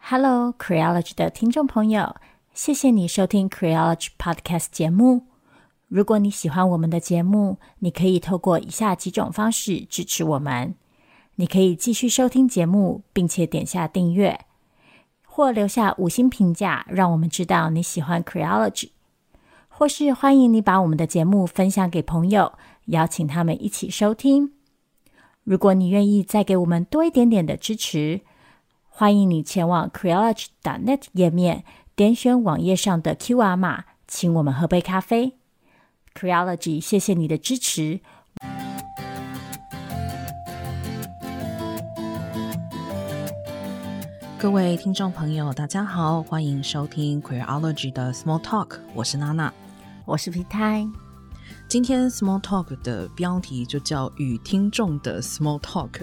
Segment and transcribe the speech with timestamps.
[0.00, 2.16] Hello, Creology 的听众朋友，
[2.54, 5.26] 谢谢你收听 Creology Podcast 节目。
[5.88, 10.74] 如果你喜欢我们的节目，你可以透过以下几种方式支持我们：
[11.34, 14.40] 你可以继续收听节目，并且点下订阅，
[15.26, 18.90] 或留下五星评价，让我们知道你喜欢 Creology；
[19.68, 22.54] 或是欢迎你把我们的节目分享给朋友，
[22.86, 24.52] 邀请他们一起收听。
[25.44, 28.22] 如果你愿意再给我们多一点点的支持，
[28.98, 31.62] 欢迎你前往 Creology.net 页面，
[31.94, 35.38] 点选网页上的 QR 码，请我们喝杯咖啡。
[36.12, 38.00] Creology，谢谢你的支持。
[44.36, 49.54] 各位听众朋友，大家好，欢迎收听 Creology 的 Small Talk，我是娜娜，
[50.06, 50.84] 我是皮泰。
[51.68, 56.00] 今天 Small Talk 的标题就叫与听众的 Small Talk，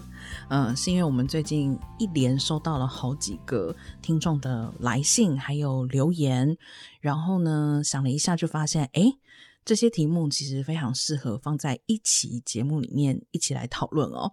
[0.49, 6.55] 嗯、是因为我们最近一连收到了好几个听众的来信还有留言，
[7.01, 9.17] 然后呢，想了一下就发现，诶
[9.65, 14.31] 这些题目其实非常适合放在一期节目里面一起来讨论哦。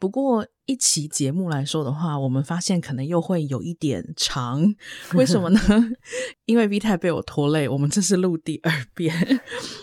[0.00, 4.74] 不过一期节目来说的话，我们发现可能又会有一点长。
[5.12, 5.60] 为什么呢？
[6.46, 9.40] 因为 V 太被我拖累，我们这是录第二遍。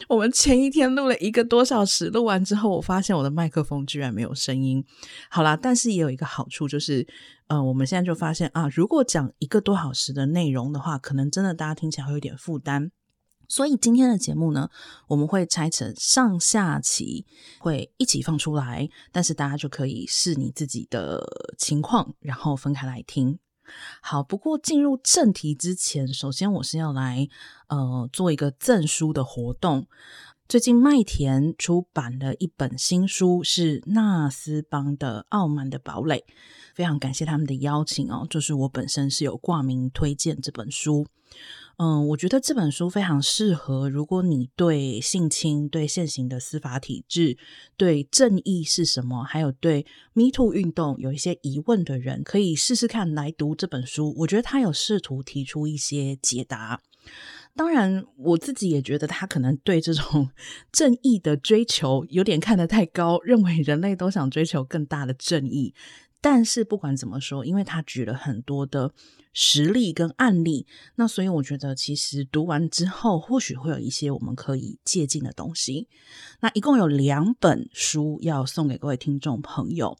[0.09, 4.83] 我们前一天录了一个多小时，录完之后，我发现我的麦克风居然没有声音。
[5.29, 7.07] 好啦，但是也有一个好处，就是
[7.47, 12.91] 呃，我们现在就发现啊，如果讲一个多小时的内容的话，可能真的大家听起来会有点负担。
[13.51, 14.69] 所以今天的节目呢，
[15.07, 17.25] 我们会拆成上下期，
[17.59, 21.21] 会一起放出来，但是大家就可以视你自己的
[21.57, 23.37] 情况，然后分开来听。
[24.01, 27.27] 好，不过进入正题之前，首先我是要来
[27.67, 29.85] 呃做一个赠书的活动。
[30.47, 36.19] 最近麦田出版了一本新书，是纳斯邦的《傲慢的堡垒》，
[36.73, 41.05] 非常感谢他们的邀请哦，就是我本身是有挂名推荐这本书。
[41.83, 47.39] 嗯，我觉得这本书非常适合，如果你对性侵、对现行的司法体制、
[47.75, 54.13] 对正义是什么，还有对 Me Too 运动有一些疑问的人，可以试试看来读这本书。
[54.19, 56.79] 我觉得他有试图提出一些解答。
[57.55, 60.29] 当然，我自己也觉得他可能对这种
[60.71, 65.73] 正义的追求有点看得太高，认为人类都想追求更大的正义。
[66.21, 68.93] 但是不管怎么说，因为他举了很多的
[69.33, 75.87] 实例跟案例，那所以我觉得其实读完之后，或许会有一些我们可以借鉴的东西。
[76.41, 79.97] 那一共有两本书要送给各位听众朋友，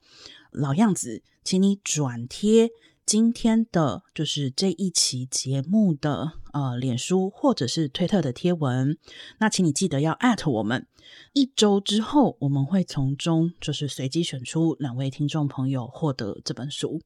[0.52, 2.70] 老样子，请你转贴。
[3.06, 8.98] 今天的就是这一期节目的呃，脸书或者是推特的贴文，
[9.40, 10.88] 那请你记得要艾特我们。
[11.34, 17.02] 一周之后，我们会从中就是随机选出两位听众朋友获得这本书。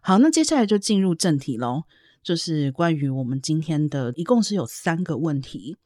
[0.00, 1.84] 好，那接下来就进入正题喽，
[2.22, 5.76] 就是关于我们今天的，一共是有三个问题。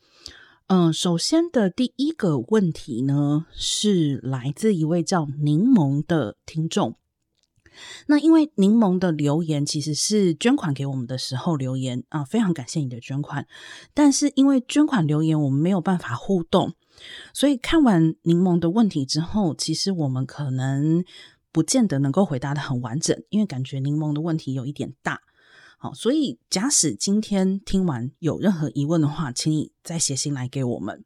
[0.66, 6.96] 嗯、首先的第一个问题呢，是来自一位叫柠檬的听众。
[8.06, 13.46] 那因为柠檬的留言其实是捐款给我们的时候留言啊，非常感谢你的捐款。
[13.94, 16.74] 但是因为捐款留言我们没有办法互动，
[17.32, 21.04] 所以看完柠檬的问题之后，其实我们可能
[21.52, 25.20] 不见得能够回答得很完整，因为感觉柠檬的问题有一点大。
[25.78, 31.04] 好，所以假使今天听完有任何疑问的话，请你再写信来给我们。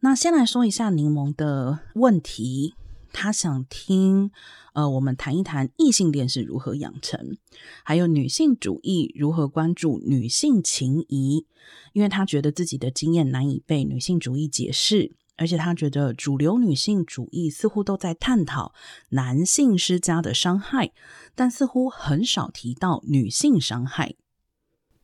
[0.00, 2.74] 那先来说一下柠檬的问题。
[3.18, 4.30] 他想听，
[4.74, 7.38] 呃，我们谈一谈异性恋是如何养成，
[7.82, 11.46] 还有女性主义如何关注女性情谊，
[11.94, 18.74] 因为他觉得自己的经验难以被女性主义解释，而且他觉得主流女性主义似乎都在探讨
[19.08, 20.92] 男性施加的伤害，
[21.34, 24.14] 但似乎很少提到女性伤害。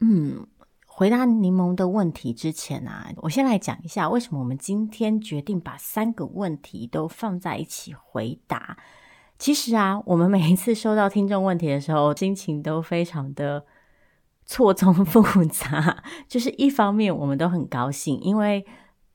[0.01, 0.47] 嗯。
[0.95, 8.77] 回答柠檬的问题之前啊，我先来讲一下为什么我们今天决定把三个问题都放在一起回答。
[9.39, 13.65] 其实啊，我们每一次收到听众问题的时候，心情都非常的
[14.45, 16.05] 错综复杂。
[16.29, 18.67] 就是一方面我们都很高兴，因为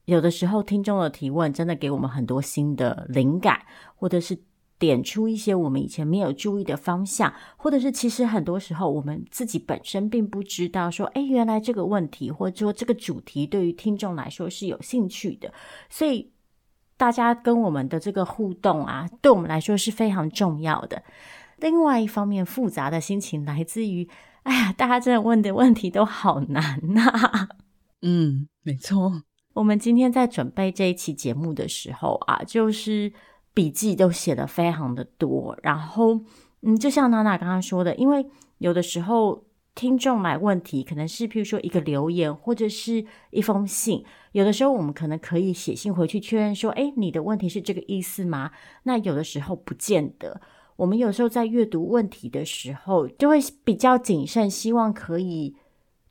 [0.06, 3.62] 有的时候听众的提问真的给我们很多新的灵感，
[3.96, 4.42] 或者是。
[4.80, 15.52] 点出一些我们以前没有注意的方向，或者是其实很多时候我们自己本身并不知道说，诶，原来这个问题或者说这个主题对于听众来说是有兴趣的，
[15.90, 16.32] 所以
[16.96, 21.02] 大家跟我们的这个互动啊，对我们来说是非常重要的。
[21.58, 24.08] 另外一方面，复杂的心情来自于，
[24.44, 27.50] 哎呀，大家真的问的问题都好难呐。
[28.04, 29.24] 嗯，没错。
[29.54, 33.12] 我们今天在准备这一期节目的时候啊，就是。
[33.58, 36.22] 笔记都写得非常的多，然后，
[36.62, 38.24] 嗯，就像娜娜刚刚说的，因为
[38.60, 39.44] 有的时候
[39.74, 48.52] 听众来问题，可能是譬如说一个留言或者是一封信，有的时候我们可能可以写信回去确认说，诶，你的问题是这个意思吗？
[48.84, 50.40] 那有的时候不见得。
[50.76, 55.56] 我们有时候在阅读问题的时候，就会比较谨慎，希望可以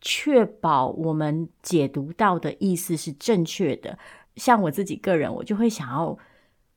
[0.00, 3.96] 确保我们解读到的意思是正确的。
[4.34, 6.18] 像我自己个人，我就会想要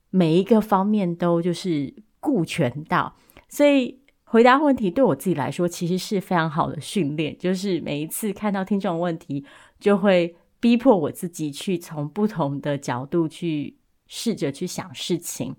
[0.10, 3.16] 每一个方面都就是顾全到，
[3.48, 7.38] 所以回答问题对我自己来说其实是非常好的训练。
[7.38, 9.46] 就是每一次看到听众问题，
[9.80, 13.78] 就会逼迫我自己去从不同的角度去
[14.08, 15.56] 试着去想事情。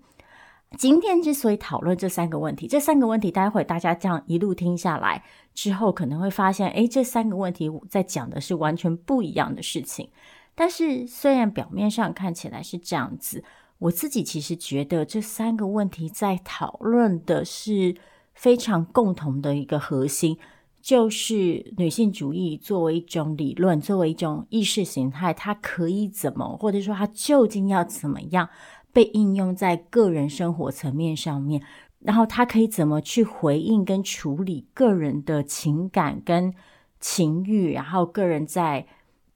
[0.77, 5.21] 今天之所以讨论这三个问题，这三个问题待会大家这样一路听下来
[5.53, 10.09] 之后，可能会发现，诶，这三个问题在讲的是完全不一样的事情。
[10.55, 13.43] 但是虽然表面上看起来是这样子，
[13.81, 17.95] 我自己其实觉得这三个问题在讨论的是
[18.35, 20.37] 非常共同的一个核心，
[20.79, 28.47] 就是女性主义作为一种理论，作为一种意识形态，它可以怎么，或者说它究竟要怎么样？
[28.93, 31.63] 被应用在个人生活层面上面，
[31.99, 36.53] 然后它可以怎么去回应跟处理个人的情感跟
[36.99, 38.85] 情欲，然后个人在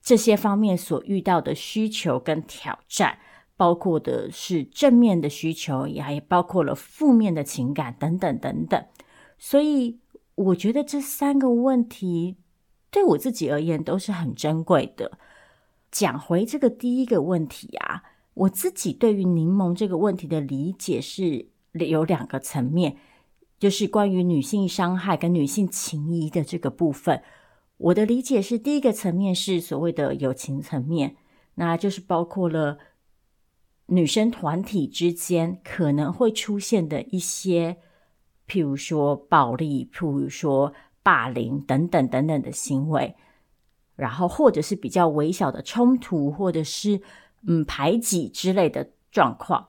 [0.04, 3.18] 这些方面所遇到的需求跟挑战，
[3.58, 8.86] 包括的是正面的需求，也还包括了负面的情感等等等等。
[9.38, 10.00] 所以
[10.36, 12.38] 我觉得这三个问题
[12.90, 15.20] 对我自己而言都是很珍贵的。
[15.92, 18.04] 讲回这个第一个问题啊。
[18.36, 22.98] 我自己对于柠檬这个问题的理解是有两个层面，
[23.58, 27.24] 就是关于女性伤害跟女性情谊的这个部分。
[27.78, 31.16] 我的理解是，第一个层面是所谓的友情层面，
[31.54, 32.78] 那就是包括了
[33.88, 37.78] 女生团体之间可能会出现的一些，
[38.48, 40.74] 譬如说暴力，譬如说
[41.04, 43.16] 霸凌等等等等的行为，
[43.96, 47.02] 然后或者是比较微小的冲突，或者是。
[47.48, 49.68] 嗯，排挤之类的状况。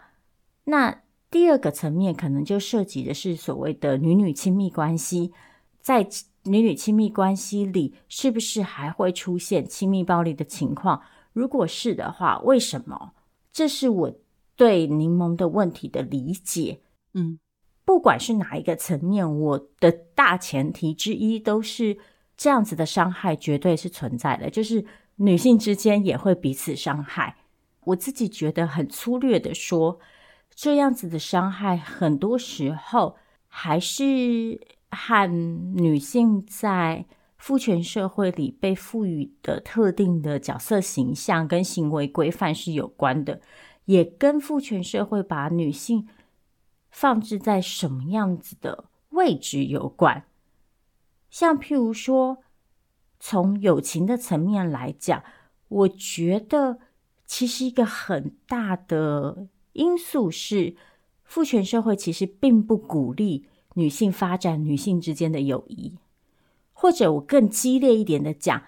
[0.64, 5.34] 那第二个层面可能就涉及的是所谓的女女亲密关系，
[5.82, 6.08] 在
[6.44, 11.02] 女女亲密关系里，是不是还会出现亲密暴力的情况？
[11.34, 13.12] 如果是的话，为什么？
[13.56, 14.12] 这是我
[14.54, 16.82] 对柠檬的问题的理解。
[17.14, 17.38] 嗯，
[17.86, 21.96] 不管是哪一个层面，我的大前提之一都是
[22.36, 27.34] 这样子的伤害绝对是存在的，就是女性之间也会彼此伤害。
[27.84, 29.98] 我自己觉得很粗略的说，
[30.54, 33.16] 这样子的伤害，很多时候
[33.48, 34.60] 还是
[34.90, 37.06] 和女性在
[37.38, 43.40] 父权社会里被赋予的特定的角色形象跟行为规范是有关的，
[43.84, 46.08] 也跟父权社会把女性
[46.90, 50.24] 放置在什么样子的位置有关。
[51.30, 52.38] 像譬如说，
[53.18, 55.22] 从友情的层面来讲，
[55.68, 56.78] 我觉得。
[57.28, 60.76] 其实一个很大的因素是，
[61.24, 65.98] 父权社会其实并不鼓励女性发展女性之间的友谊，
[66.78, 68.62] 或者我更激烈一点的讲，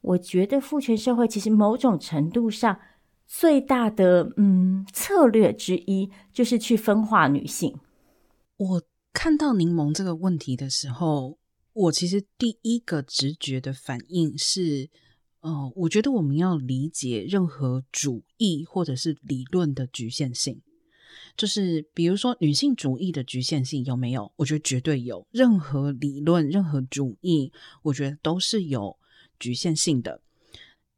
[0.00, 2.80] 我觉得父权社会其实某种程度上
[3.26, 7.78] 最大的嗯策略之一就是去分化女性。
[8.56, 8.82] 我
[9.12, 11.36] 看到柠檬这个问题的时候，
[11.74, 14.88] 我其实第一个直觉的反应是。
[15.42, 20.62] 呃，我觉得我们要理解任何主义或者是理论的局限性，
[21.36, 24.32] 就是比如说女性主义的局限性有没有？
[24.36, 25.26] 我觉得绝对有。
[25.30, 27.52] 任何理论、任何主义，
[27.82, 28.98] 我觉得都是有
[29.38, 30.20] 局限性的。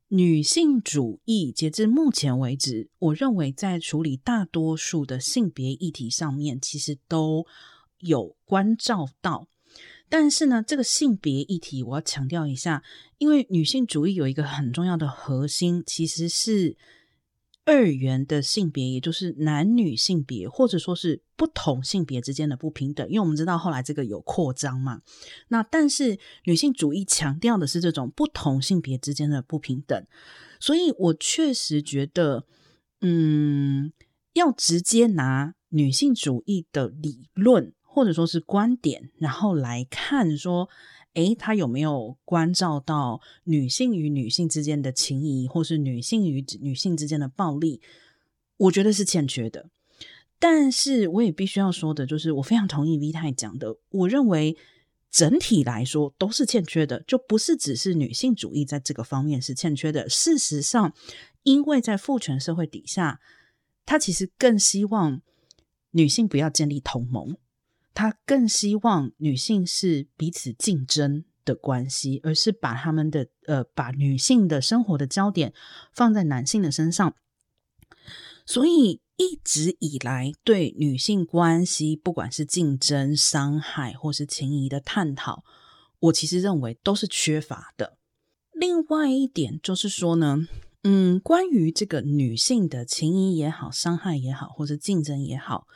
[0.09, 7.47] 女性主义截至目前为止，我认为在处理大多数的性别议题上面，其实都
[7.99, 9.49] 有关照到。
[10.09, 12.85] 但是呢，这个性别议题我要强调一下，
[13.18, 16.76] 因为女性主义有一个很重要的核心，其实是
[17.64, 23.06] 二元的性别，也就是男女性别，或者说是不同性别之间的不平等。
[23.09, 25.02] 因为我们知道后来这个有扩张嘛，
[25.49, 30.06] 那但是女性主义强调的是这种不同性别之间的不平等，
[30.61, 32.47] 所以我确实觉得，
[33.00, 33.92] 嗯，
[34.35, 37.73] 要直接拿女性主义的理论。
[37.97, 40.68] 或者说是观点，然后来看说，
[41.14, 47.80] 诶，他有没有关照到女性与女性之间的情谊，或是女性与女性之间的暴力？
[48.56, 49.71] 我觉得是欠缺的。
[50.38, 54.56] 但是我也必须要说的，就是我非常同意 V 太讲的，我认为
[55.11, 60.09] 整体来说都是欠缺的，就不是只是女性主义在这个方面是欠缺的。
[60.09, 60.92] 事实上，
[61.44, 63.21] 因为在父权社会底下，
[63.87, 65.23] 他其实更希望
[65.92, 67.37] 女性不要建立同盟。
[67.95, 75.55] 他更希望女性是彼此竞争的关系，而是把他们的呃，把女性的生活的焦点
[75.93, 77.15] 放在男性的身上。
[78.45, 85.45] 所以一直以来，对女性关系，不管是竞争、伤害，或是情谊的探讨，
[86.01, 87.97] 我其实认为都是缺乏的。
[88.53, 90.47] 另外一点就是说呢，
[90.83, 95.67] 嗯，关于这个女性的情谊也好、伤害也好，或是竞争也好，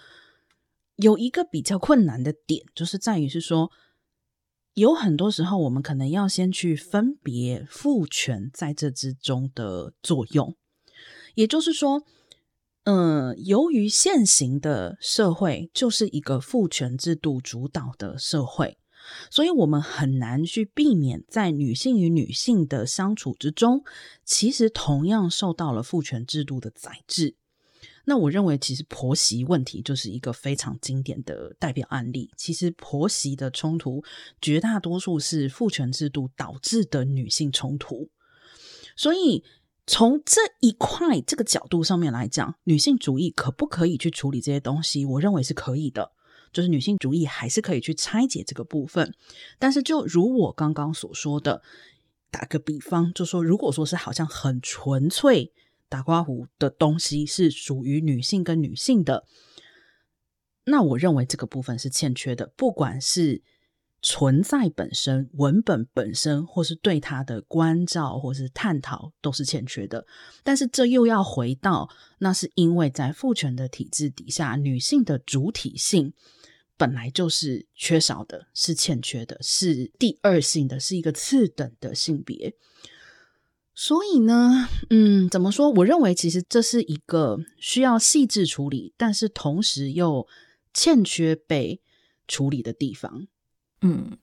[0.99, 3.73] 有一个比较困难的点，就是在于是说，
[4.75, 10.55] 有很多时候我们可能要先去分别父权在这之中的作用，
[11.35, 12.05] 也就是说。
[12.85, 18.79] 嗯，由于现行的社会就是一个父权制度主导的社会，
[19.31, 23.85] 所以我们很难去避免在女性与女性的相处之中，
[24.25, 27.37] 其实同样受到了父权制度的宰制。
[28.09, 32.31] 那我认为，其实婆媳问题就是一个非常经典的代表案例。
[32.37, 34.03] 其实婆媳的冲突，
[34.41, 38.09] 绝大多数是父权制度导致的女性冲突，
[38.97, 39.45] 所以。
[39.91, 45.07] 从这一块这个角度上面来讲，女性主义可不可以去处理这些东西？
[45.07, 46.13] 我认为是可以的，
[46.53, 49.15] 就是女性主义还是可以去拆解这个部分。
[49.59, 51.63] 但是，就如我刚刚所说的，
[52.31, 55.55] 打个比方，就说如果说是好像很纯粹
[55.89, 59.25] 打刮胡的东西是属于女性跟女性的，
[60.65, 63.43] 那我认为这个部分是欠缺的，不管是。
[64.01, 70.07] 存在本身、文本本身，或是对他的关照，或是探讨，都是欠缺的。
[70.45, 71.91] 但是这又要回到，
[72.21, 76.15] 那是因为在父权的体制底下，女性的主体性
[76.77, 82.55] 本来就是缺少的，是欠缺的，是第二性的，是一个次等的性别。
[83.81, 85.71] 所以呢，嗯，怎么说？
[85.71, 90.27] 我认为其实这是一个需要细致处理，但是同时又
[90.75, 91.81] 欠缺被
[92.27, 93.29] 处理的地方。
[93.83, 94.19] 嗯，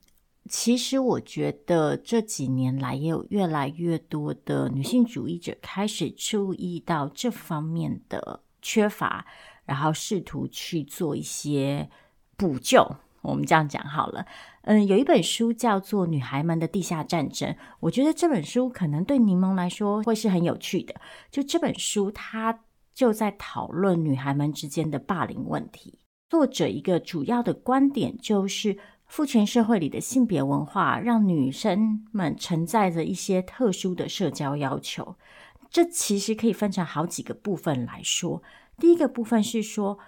[0.46, 9.24] 其实我觉得这几年来也有越来越多的女性主义者开始注意到这方面的缺乏，
[9.64, 11.88] 然后试图去做一些
[12.36, 12.86] 补救。
[13.26, 14.24] 我们这样讲好了。
[14.62, 20.94] 嗯，有一本书叫做《女孩们的地下战争》，我觉得这本书可能对柠檬来说会是很有趣的。
[21.30, 22.60] 就这本书，它
[22.94, 25.98] 就在讨论女孩们之间的霸凌问题。
[26.30, 28.78] 作者一个主要的观点就是。
[29.08, 35.14] 父权社会里的性别文化，让女生们承载着一些特殊的社交要求。
[35.70, 38.42] 这其实可以分成好几个部分来说。
[38.80, 40.00] 第一个部分是说，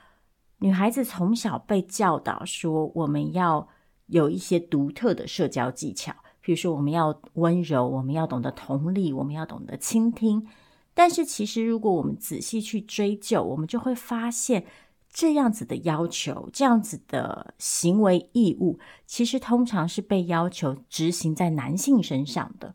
[0.58, 3.68] 女孩子从小被教导说，我们要
[4.06, 10.46] 有一些独特的社交技巧，比如说我们要温柔，我们要懂得同理，我们要懂得倾听。
[10.94, 14.64] 但是其实，如果我们仔细去追究，我们就会发现。
[15.10, 22.74] 这样子的要求，这样子的行为义务，其实通常是被要求执行在男性身上的。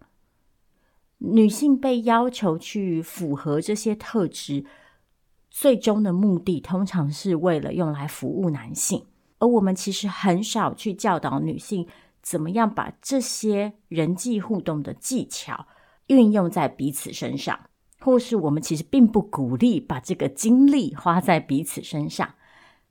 [1.20, 4.66] 女性被要求去符合这些特质，
[5.54, 9.06] 最终的目的通常是为了用来服务男性。
[9.38, 11.88] 而我们其实很少去教导女性
[12.22, 15.68] 怎么样把这些人际互动的技巧
[16.08, 17.58] 运用在彼此身上。
[18.00, 22.36] 或是我们其实并不鼓励把这个精力花在彼此身上，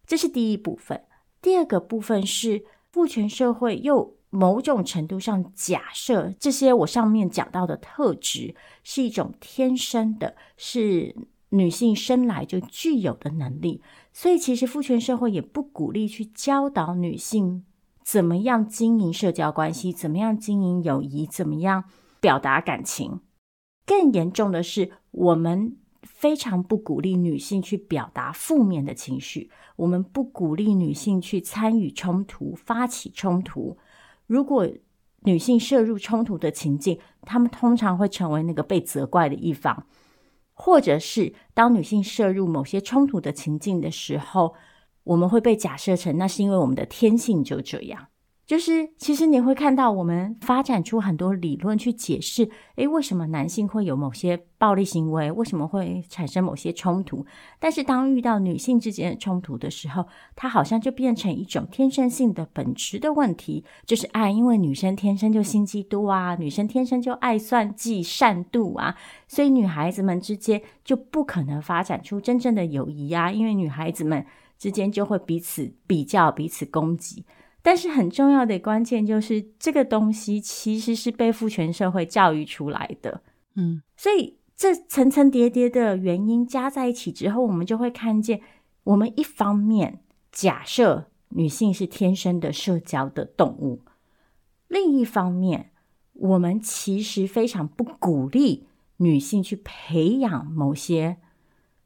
[0.07, 1.03] 这是第一部分。
[1.43, 11.15] 第二个部分是父权社会又某种程度上假设这些我上面讲到的特质是一种天生的，是
[11.53, 13.83] 女性生来就具有的能力，
[14.13, 17.65] 所以其实父权社会也不鼓励去教导女性
[18.03, 21.85] 怎么样经营社交关系，怎么样经营友谊，怎么样
[22.21, 23.21] 表达感情。
[23.85, 33.77] 更严重的是，我们非常不鼓励女性去表达负面的情绪，我们不鼓励女性去参与冲突、发起冲突。
[34.27, 34.67] 如果
[35.25, 39.87] 女性涉入冲突的情境，她们通常会成为那个被责怪的一方，
[40.55, 44.55] 或者是当女性摄入某些冲突的情境的时候，
[45.05, 48.09] 我们会被假设成那是因为我们的天性就这样。
[48.53, 57.25] 就是，其实你会看到，我们发展出很多理论去解释，诶，为什么男性会有某些暴力行为，为什么会产生某些冲突？
[57.59, 60.07] 但是当遇到女性之间的冲突的时候，
[60.37, 68.95] 它好像就变成一种天生性的本质的问题，就是爱，因为女生天生就心机多啊，女生天生就爱算计、善妒啊，
[69.27, 74.27] 所以女孩子们之间就不可能发展出真正的友谊啊，因为女孩子们
[74.59, 77.25] 之间就会彼此比较、彼此攻击。
[77.63, 83.23] 但是很重要的关键就是，这个东西其实是被父权社会教育出来的，
[83.55, 88.41] 嗯，所以这层层叠叠的原因加在一起之后，我们就会看见，
[88.85, 90.01] 我们一方面
[90.33, 93.83] 假设女性是天生的社交的动物。
[94.69, 95.71] 另一方面，
[96.15, 98.67] 我们其实非常不鼓励
[98.97, 101.19] 女性去培养某些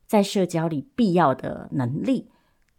[0.06, 2.30] 在社交里必要的能力，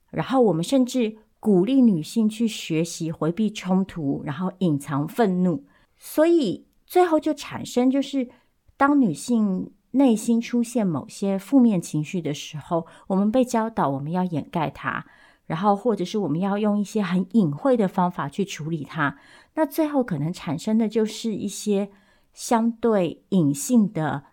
[0.09, 5.63] 然后我们甚至鼓励女性去学习回避冲突，然后隐藏愤怒。
[5.95, 8.27] 所以最后就产生，就是
[8.75, 15.05] 当女性内心出现某些负面情绪的时候，我们被教导我们要掩盖它，
[15.45, 19.17] 然后或者是我们要用一些很隐晦的方法去处理它。
[19.55, 21.89] 那最后可能产生的就是一些
[22.33, 24.25] 相对隐性的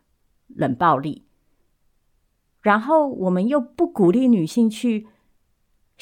[0.49, 1.27] 冷暴力，
[2.61, 5.07] 然后我们又不鼓励女性去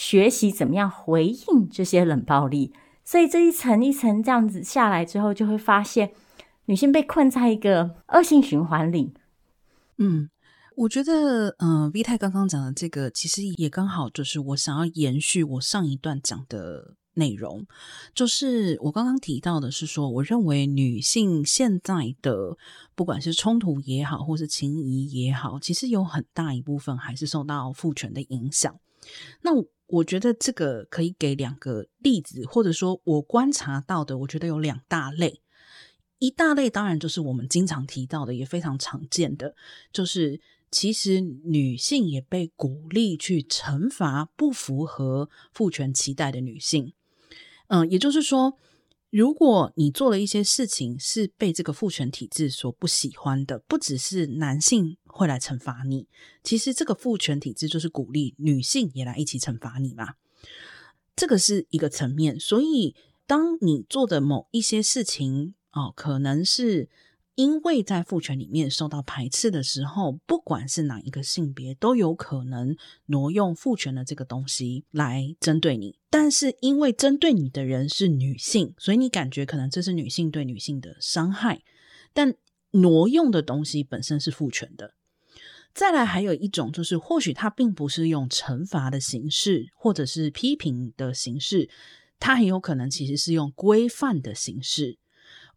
[0.02, 2.72] 学习怎么样回应这些冷暴力，
[3.04, 6.12] 所以这一层一层这样子下来之后，就会发现
[6.64, 9.12] 女性被困在一个恶性循环里。
[9.98, 10.28] 嗯，
[10.76, 16.96] 我觉得，嗯、呃，V 太刚刚讲的这个，其实也刚好就是我想要延续我上一段讲的。
[17.14, 17.66] 内容
[18.14, 22.56] 就是我刚刚提到的，是说，我认为女性现在的
[22.94, 28.74] 不管是冲突也好，或是情谊也好，其实有很大一部分还是受到父权的影响。
[29.42, 29.50] 那
[29.92, 35.42] 我觉得这个可以给两个例子，或者说我观察到的，我觉得有两大类。
[36.18, 39.54] 一大类当然就是我们经常提到的，也非常常见的，
[39.92, 46.94] 就是其实女性也被鼓励去惩罚不符合父权期待的女性。
[47.68, 48.56] 嗯，也就是说，
[49.12, 56.08] 如果你做了一些事情是被这个父权体制所不喜欢的，不只是男性会来惩罚你，
[56.42, 60.14] 其实这个父权体制就是鼓励女性也来一起惩罚你嘛。
[61.14, 66.88] 这个是一个层面，所以当你做的某一些事情哦，可能是。
[67.34, 75.98] 因为在父权里面受到排斥的时候，不管是哪一个性别，都有可能挪用父权的这个东西来针对你。
[76.10, 81.62] 但是因为针对你的人是女性，所以你感觉可能这是女性对女性的伤害。
[82.12, 82.34] 但
[82.72, 84.94] 挪用的东西本身是父权的。
[85.74, 91.70] 再来还有一种就是，或许它并不是用惩罚的形式，或者是批评的形式，
[92.18, 94.98] 它很有可能其实是用规范的形式。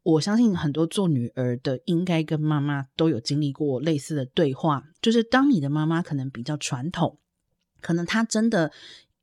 [0.05, 7.17] 我相信很多做女儿的应该跟妈妈都有经历过类似的对话，就是当你的妈妈可能比较传统，
[7.81, 8.71] 可能她真的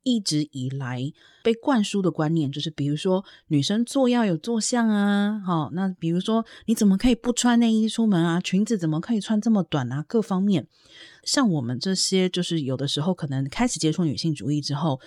[0.03, 8.41] 一直以来被灌输的观念就是，比如说女生坐要有坐相啊，好，那比如说你怎么可以不穿内衣出门啊？
[8.41, 10.03] 裙子怎么可以穿这么短啊？
[10.05, 10.67] 各方面，
[11.23, 14.99] 像我们这些就是有的时候可能开始接触女性主义之后，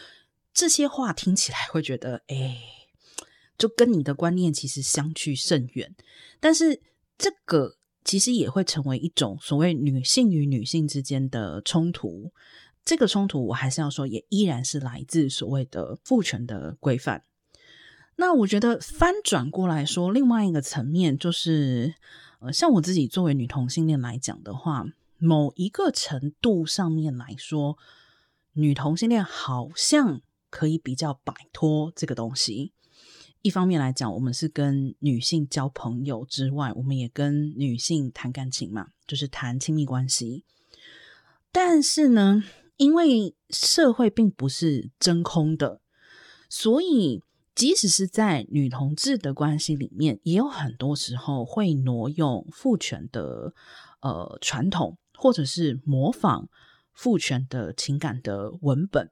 [0.55, 2.57] 这些话听起来会觉得，哎。
[3.59, 5.95] 就跟你的观念其实相去甚远，
[6.41, 6.81] 但是
[7.17, 12.33] 这个其实也会成为一种所谓女性与女性之间的冲突。
[12.85, 17.25] 这个冲突我还是要说，也依然是来自所谓的父权的规范。
[18.15, 21.95] 那我觉得翻转过来说，另外一个层面就是，
[22.39, 24.87] 呃，像我自己作为女同性恋来讲的话，
[25.19, 27.77] 某一个程度上面来说，
[28.53, 32.73] 女同性恋好像可以比较摆脱这个东西。
[33.47, 40.45] 一方面来讲，我们是跟女性交朋友之外，我们也跟女性谈感情嘛，就是谈亲密关系。
[41.53, 42.43] 但是呢，
[42.77, 45.81] 因为社会并不是真空的，
[46.49, 47.23] 所以
[47.55, 53.55] 即使是在女同志的关系里面，也有很多时候会挪用父权的
[54.01, 56.49] 呃传统，或者是模仿
[56.93, 59.09] 父权的情感的文本。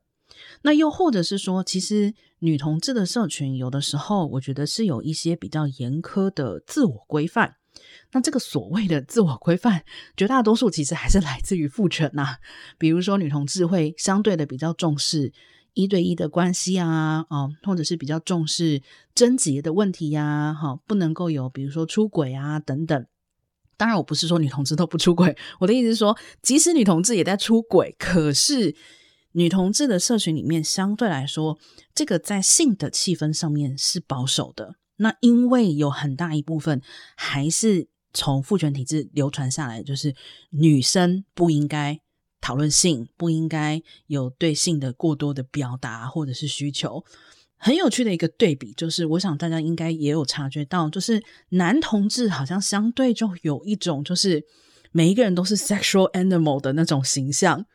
[0.62, 7.56] 那又或者是说，其实女同志的社群有的时候，我觉得是有一些比较严苛的自我规范。
[8.12, 9.84] 那这个所谓的自我规范，
[10.16, 12.36] 绝大多数其实还是来自于父权呐。
[12.78, 15.32] 比如说，女同志会相对的比较重视
[15.74, 18.80] 一对一的关系啊，哦，或者是比较重视
[19.14, 23.06] 贞洁的问题呀，哈，不能够有比如说出轨啊等等。
[23.76, 28.74] 当然，我不是说女同志都不出轨，我的意思是说，即使女同志也在出轨，可是。
[29.36, 31.58] 女同志的社群里面，相对来说，
[31.92, 34.76] 这个在性的气氛上面是保守的。
[34.96, 36.80] 那因为有很大一部分
[37.16, 40.14] 还是从父权体制流传下来，就是
[40.50, 42.00] 女生不应该
[42.40, 47.04] 讨论性，不应该有对性的过多的表达或者是需求。
[47.56, 54.44] 很有趣的一个对比，就是我想大家应该也有察觉到，就是男同志好像相对就有一种，就是
[54.92, 57.66] 每一个人都是 sexual animal 的那种形象。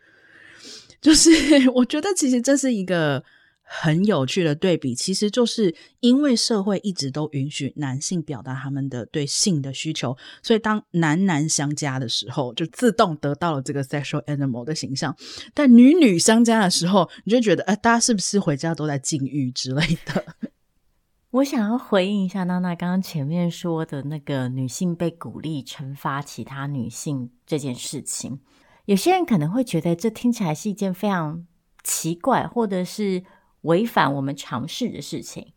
[1.02, 1.30] 就是
[1.76, 3.24] 我觉得，其实这是一个
[3.62, 15.16] 很有趣的对比，其实就是因为社会一直都允许男性表达他们的对性的需求，所以当男男相加的时候，就自动得到了这个 sexual animal 的形象。
[15.54, 20.26] 但女女相加的时候，你就觉得，哎、大家是不是回家都在禁欲之类的？
[21.32, 28.40] 我想要回应一下娜娜刚刚前面说的那个女性被鼓励惩罚其他女性这件事情，
[28.90, 31.46] 有些人可能会觉得这听起来是一件非常
[31.84, 33.24] 奇怪，或者是。
[33.64, 35.52] 违反我们常识的事情，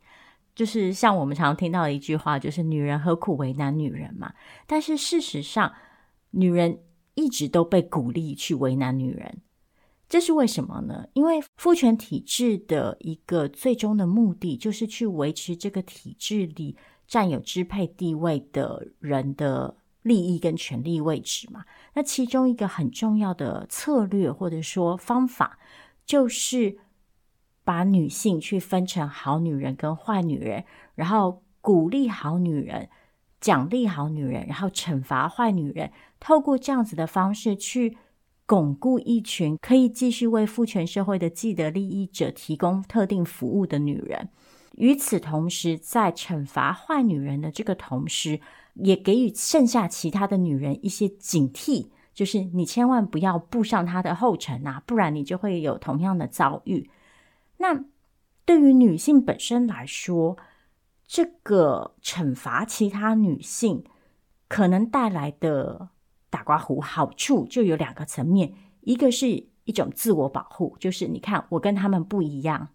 [0.53, 4.33] 就是像我们常听到的一句话，就是“女人何苦为难女人”嘛。
[4.67, 5.71] 但是事实上，
[6.31, 6.79] 女人
[7.13, 9.41] 一直都被鼓励去为难女人，
[10.09, 11.07] 这是为什么呢？
[11.13, 16.75] 因为父权体制的一个最终的目的，就是去维持这个体制里
[17.07, 21.65] 占有支配地位的人的利益跟权力位置嘛。
[21.95, 25.57] 那其中一个很重要的策略或者说方法，
[26.05, 26.77] 就是。
[27.65, 32.89] 把女性去分成好女人跟坏女人，然后鼓励好女人，
[33.39, 35.89] 奖励好女人，然后惩罚坏女人。
[36.19, 37.97] 透过这样子的方式去
[38.45, 44.27] 巩固一群可以继续为父权社会的既得利益者提供特定服务的女人。
[44.75, 48.41] 与此同时，在惩罚坏女人的这个同时，
[48.73, 56.89] 也给予剩下其他的女人一些警惕，就是你千万不要步上她的后尘啊，不然你就会有同样的遭遇。
[57.57, 57.85] 那
[58.45, 60.37] 对于女性本身来说，
[61.05, 63.83] 这个惩罚其他女性
[64.47, 65.89] 可能带来的
[66.29, 72.67] 打刮胡好处就有两个层面，一个是一种自我保护，就是你看我跟他们不一样；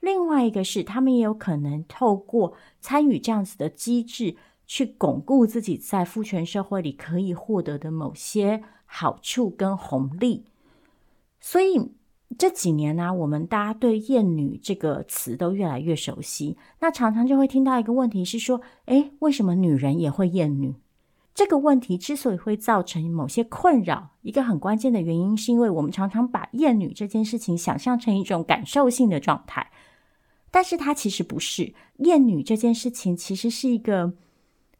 [0.00, 10.44] 另外一个是他们也有可能透过参与这样子的机制，去巩固自己在父权社会里可以获得的某些好处跟红利，
[11.40, 11.92] 所以。
[12.36, 16.56] 这几年呢、我们大家对“厌女”这个词都越来越熟悉。
[16.80, 20.74] 那常常就会听到一个问题是说：“诶，为什么女人也会厌女？”
[21.32, 29.70] 这个问题之所以会造成某些困扰，一个很关键的原因，是因为我们常常把厌女这件事情想象成一种感受性的状态，
[30.50, 31.72] 但是它其实不是。
[31.98, 34.12] 厌女这件事情其实是一个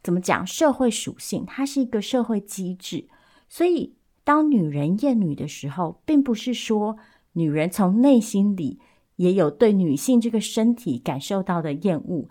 [0.05, 0.47] 怎么讲？
[0.47, 3.09] 社会属性，它是一个社会机制。
[3.49, 6.97] 所以，当女人厌女的时候，并不是说。
[7.37, 8.79] 女人从内心里
[9.17, 12.29] 也有对女性这个身体感受到的厌恶，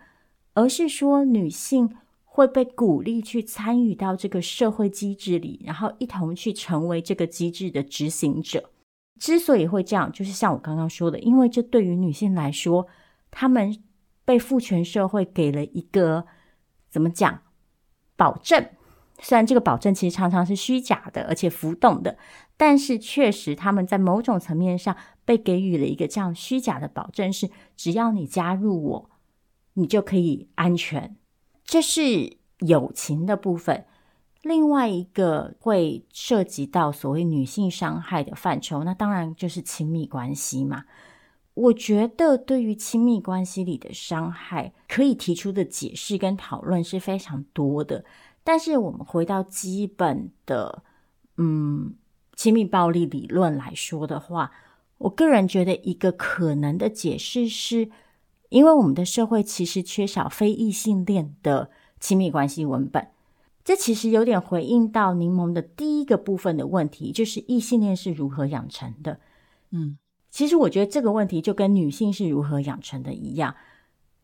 [0.53, 8.69] 而是说女性会被鼓励去参与到这个社会机制里，然后一同去成为这个机制的执行者。
[9.19, 12.87] 之所以会这样，就是像我刚刚说的，因为这对于女性来说，
[13.29, 13.77] 她们
[14.23, 16.25] 被父权社会给了一个
[16.89, 17.41] 怎么讲
[18.23, 18.65] 保证。
[19.19, 22.17] 虽然这个保证其实常常是虚假的，而且浮动的，
[22.55, 29.09] 但是确实他们在某种层面上被给予了一个这样虚假的保证：是只要你加入我，
[29.73, 31.17] 你就可以安全。
[31.65, 33.85] 这是友情的部分。
[34.41, 40.85] 另外一个会涉及到所谓女性伤害的范畴，那当然就是亲密关系嘛。
[41.55, 48.03] 我觉得对于亲密关系里的伤害，可以提出的解释跟讨论是非常多的。
[48.43, 50.83] 但是我们回到基本的，
[51.37, 51.93] 嗯，
[52.35, 54.51] 亲密暴力理论来说的话，
[54.97, 57.89] 我个人觉得一个可能的解释是，
[58.49, 63.09] 因为我们的社会其实缺少非异性恋的亲密关系文本。
[63.63, 69.21] 这其实有点回应到柠檬的第一个部分的问题，就是异性恋是如何养成的。
[69.71, 69.97] 嗯，
[70.33, 73.55] 其实我觉得这个问题就跟女性是如何养成的一样，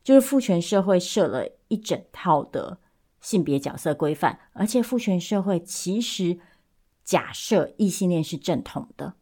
[0.04, 2.80] 就是父权社会设了一整套的。
[3.22, 6.40] 性别角色规范，而且父权社会其实
[7.04, 9.16] 假设异性恋是正统的，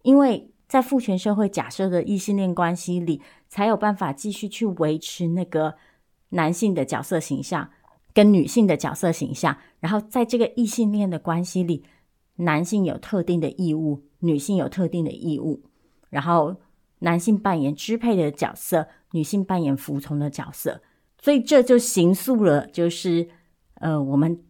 [0.00, 5.74] 因为在父权社会假设的异性恋关系里，才有办法继续去维持那个
[6.30, 7.68] 男性的角色形象
[8.14, 9.58] 跟女性的角色形象。
[9.80, 11.84] 然后在这个异性恋的关系里，
[12.36, 15.62] 男性有特定的义务，女性有特定的义务，
[16.12, 16.54] 然后
[17.00, 20.80] 男性扮演支配的角色，女性扮演服从的角色，
[21.20, 23.28] 所以这就形塑了就是。
[23.82, 24.44] 呃，我们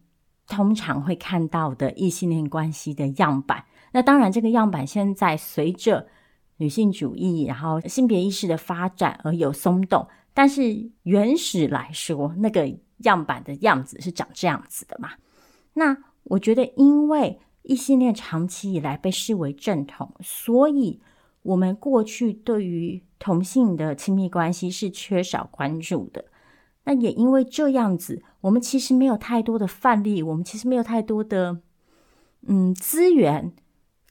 [0.45, 6.05] 通常会看到的异性恋关系的样板，那当然，这个样板现在随着
[6.57, 15.13] 女性主义，然后性别意识的发展而有松动，但是原始来说，那个样板的样子是长这样子的嘛。
[15.73, 21.01] 那我觉得，因为异性恋长期以来被视为正统，所以
[21.43, 26.25] 我们过去对于同性的亲密关系是缺少关注的。
[26.85, 31.61] 那也因为这样子，我们其实没有太多的范例，我们其实没有太多的
[32.47, 33.53] 嗯资源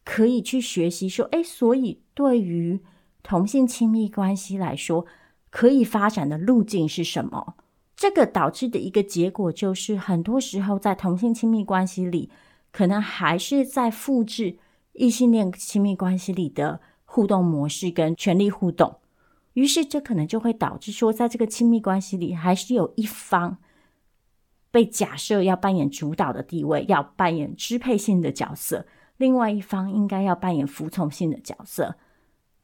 [0.05, 2.81] 可以去学习说，哎，所以对于
[3.23, 5.05] 同性亲密关系来说，
[5.51, 7.57] 可以发展的路径是什么？
[7.95, 12.31] 这个导致的一个结果就是，很多时候在同性亲密关系里，
[12.73, 14.57] 可能还是在复制
[14.95, 16.81] 异性恋亲密关系里的
[17.13, 18.97] 互动模式跟权力互动。
[19.53, 23.59] 于是，这可能就会导致说，在这个亲密关系里，还是有一方
[24.71, 28.87] 被假设要扮演主导的地位，要扮演支配性的角色；
[29.19, 31.97] 另外一方应该要扮演服从性的角色。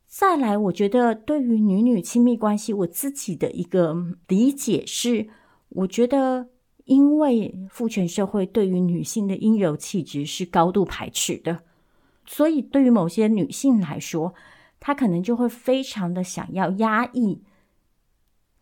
[0.06, 3.94] 再来，我觉得对于女女亲密关系，我自己的一个
[4.26, 5.28] 理解是，
[5.68, 6.48] 我觉得
[6.86, 11.58] 因为父权社会对于女性的阴柔气质是高度排斥的，
[12.28, 14.34] 所以对于某些女性来说，
[14.78, 17.42] 她可能就会非常的想要压抑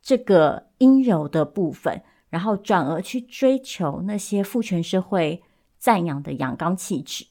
[0.00, 5.42] 这个阴柔的部分，然后转而去追求那些父权社会
[5.79, 7.26] 赞扬的阳刚气质，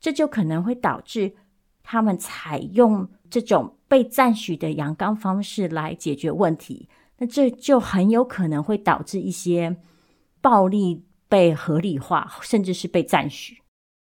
[0.00, 1.34] 这就可能会导致
[1.82, 3.10] 他们采用。
[3.32, 9.74] 这种被赞许的阳刚方式来解决问题，那这就很有可能会导致一些
[10.42, 13.61] 暴力被合理化，甚至是被赞许。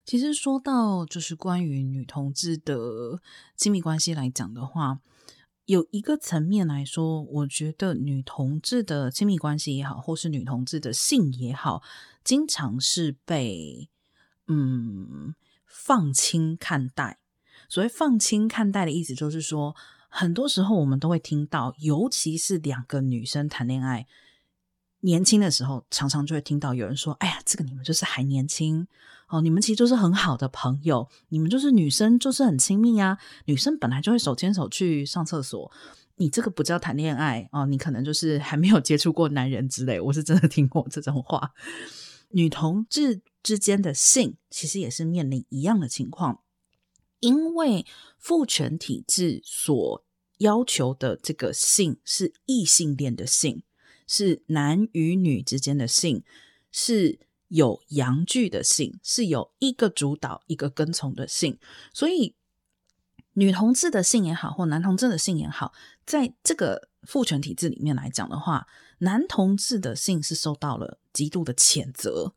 [0.07, 3.21] 其实说到就是关于女同志的
[3.57, 5.01] 亲密关系来讲的话，
[5.65, 11.83] 有一个层面来说，我觉得女同志的亲密关系也好，或是女同志的性也好，
[12.23, 13.91] 经常是被
[14.47, 15.35] 嗯
[15.67, 17.19] 放轻看待。
[17.69, 19.75] 所谓放轻看待的意思，就是说，
[20.09, 24.07] 很多时候我们都会听到，尤其是两个女生谈恋爱，
[25.07, 28.89] 年轻的时候，常常就会听到有人说：“哎呀，这个你们就是还年轻
[29.29, 35.71] 哦，你们其实就是很好的朋友，你们就是女生就是很亲密啊，女生本来就会手牵手去上厕所，
[36.17, 41.53] 你这个不叫谈恋爱哦，你可能就是还没有接触过男人之类。”我是真的听过这种话。
[42.31, 46.41] 女同志之间的性，其实也是面临一样的情况。
[47.21, 47.87] 因为
[48.19, 50.05] 父权体制所
[50.39, 53.63] 要求的这个性是异性恋的性，
[54.07, 56.23] 是男与女之间的性，
[56.71, 61.59] 是有阳具的性，是有一个主导一个跟从的性。
[61.93, 62.35] 所以，
[63.35, 65.73] 女同志的性也好，或男同志的性也好，
[66.05, 68.67] 在这个父权体制里面来讲的话，
[68.99, 72.35] 男同志的性是受到了极度的谴责，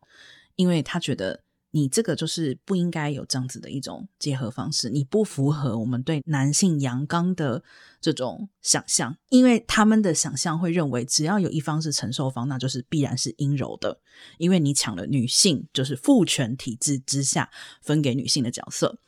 [0.55, 1.43] 因为他觉得。
[1.71, 7.63] 你这个就是不应该有这样子的一种结合方式，你不符合我们对男性阳刚的
[8.01, 14.01] 这种想象，因为他们的想象会认为，只要有一方是承受方，那就是必然是阴柔的，
[14.37, 17.51] 因为你抢了女性，就是父权体制之下
[17.81, 18.99] 分给女性的角色。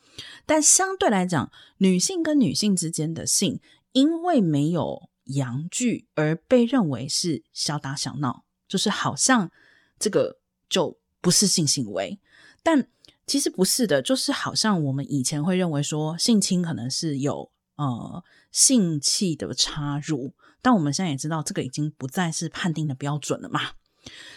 [0.46, 3.60] 但相对来讲，女性跟女性之间的性，
[3.92, 9.50] 因为没有阳具而被认为是小打小闹，就是好像
[9.98, 12.20] 这个就不是性行为。
[12.62, 12.88] 但
[13.26, 23.60] 其实不是的，就是好像我们以前会认为说性侵可能是有呃性器的插入，但我们现在也知道这个已经不再是判定的标准了嘛。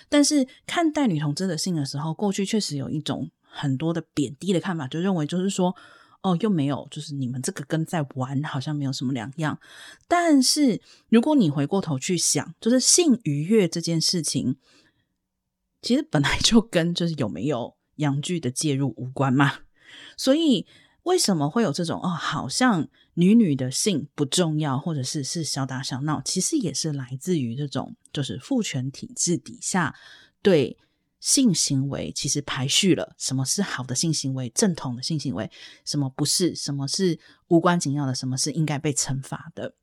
[0.08, 5.76] 但是看待女同志的性的时候，过去确实有一种很多的贬低的看法，就认为就是说
[6.22, 9.60] 哦又没有，就是你们这个跟在玩好像没有什么两样。
[10.08, 14.58] 但是如果你回过头去想，就是性愉悦这件事情，
[15.82, 17.76] 其实本来就跟就是有没有。
[17.98, 19.60] 阳具的介入无关嘛？
[20.18, 20.66] 所以
[21.04, 22.10] 为什么会有这种哦？
[22.10, 29.96] 好像女女的性不重要，或者是是小打小闹，其实也是来自于这种就是父权体制底下
[30.42, 30.78] 对
[31.20, 35.50] 性行为其实排序了什么是好的性行为、正统的性行为，
[35.86, 39.76] 什么不是，什么是无关紧要的，什么是应该被惩罚的。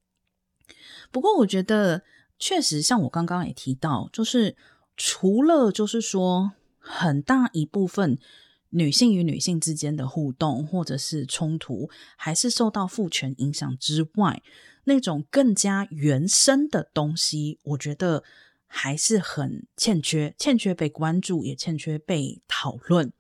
[1.11, 2.03] 不过我觉得
[2.38, 4.57] 确实像我刚刚也提到，就是
[4.96, 6.53] 除了就是说。
[6.83, 8.18] 很大一部分
[8.71, 14.42] 女性与女性之间的互动或者是冲突，还是受到父权影响之外，
[14.85, 18.25] 那种更加原生的东西，我觉得
[18.66, 23.12] 还是很欠缺，欠缺被关注，也欠缺被讨论。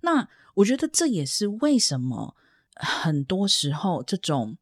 [0.00, 2.36] 那我觉得这也是为什么
[2.74, 4.56] 很多时候这种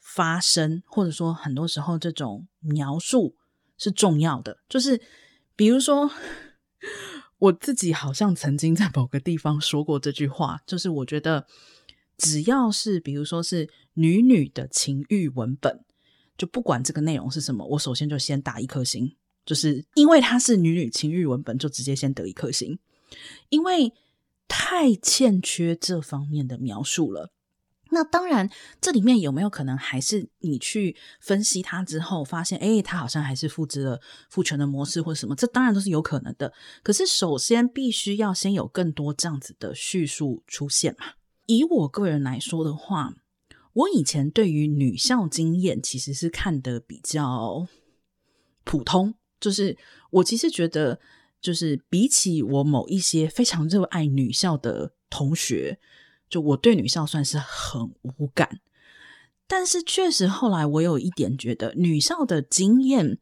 [0.00, 3.36] 发生，或者说很多时候这种描述
[3.78, 5.00] 是重要的，就是
[5.56, 6.10] 比如说。
[7.40, 11.46] 我自己好像曾经在某个地方说过这句话，就是我觉得
[12.16, 15.84] 只要是比如说是女女的情欲文本，
[16.38, 22.78] 就不管这个内容是什么，我首先就先打一颗星，就是因为它是女女情欲文本，就直接先得一颗星，
[23.48, 23.92] 因为
[24.46, 27.32] 太欠缺这方面的描述了。
[27.92, 28.48] 那当然，
[28.80, 34.00] 这里面有没有可能还是你去分析它之后，发现，诶，它好像还是复制了
[34.30, 35.34] 父权的模式或者什么？
[35.34, 36.52] 这当然都是有可能的。
[36.82, 41.14] 可是，首先必须要先有更多这样子的叙述出现嘛。
[41.46, 43.14] 以我个人来说的话，
[43.72, 47.66] 我以前对于女校经验其实是看得比较
[48.62, 49.76] 普通，就是
[50.10, 51.00] 我其实觉得，
[51.40, 55.80] 就是比起我某一些非常热爱女校的同学，
[56.30, 58.60] 就我对女校算是很无感。
[59.46, 63.18] 但是确实后来我有一点觉得，女校的经验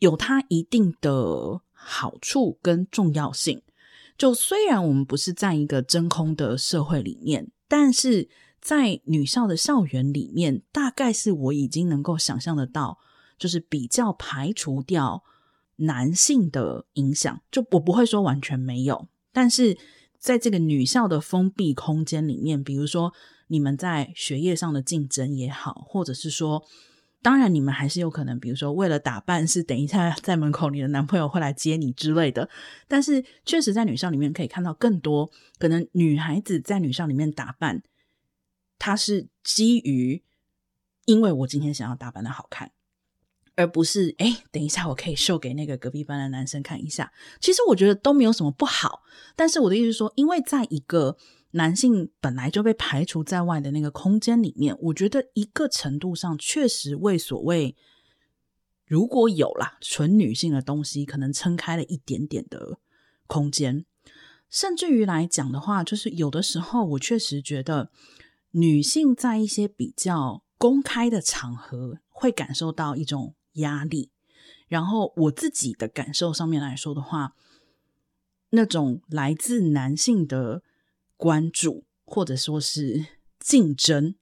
[0.00, 3.62] 有它一定的好处跟重要性。
[4.18, 8.28] 就虽然我们不是在一个真空的社会里面，但是
[8.60, 12.98] 在女校的校园里面，大概是我已经能够想象得到，
[13.38, 15.22] 就是比较排除掉
[15.76, 17.40] 男性的影响。
[17.50, 19.78] 就我不会说完全没有，但是
[20.20, 23.12] 在这个女校的封闭空间里面，比如说
[23.48, 26.62] 你们在学业上的竞争也好，或者是说。
[27.22, 32.48] 当然，你们还是有可能，比如说为了打扮，是等一下在门口你的男朋友会来接你之类的。
[32.88, 37.82] 但是，确实在女校里面可以看到更多可能女孩子在女校里面打扮，
[38.78, 40.22] 她是基于
[41.04, 42.72] 因为我今天想要打扮的好看，
[43.60, 47.12] 而不是诶，等一下我可以秀给那个隔壁班的男生看一下。
[47.40, 49.02] 其实我觉得都没有什么不好，
[49.36, 51.16] 但是我的意思是说，因为在一个。
[51.52, 57.74] 男性本来就被排除在外的那个空间里面，我觉得一个程度上确实为所谓
[58.86, 62.78] 如果有啦纯女性的东西，可能撑开了一点点的
[63.26, 63.84] 空间。
[64.48, 67.90] 甚至于来讲的话，就是有的时候我确实觉得
[68.52, 74.10] 女性在一些比较公开的场合会感受到一种压力。
[74.68, 77.34] 然后我自己的感受上面来说的话，
[78.50, 80.62] 那种来自男性的。
[81.22, 83.04] 关注或者说是
[83.38, 84.14] 竞争，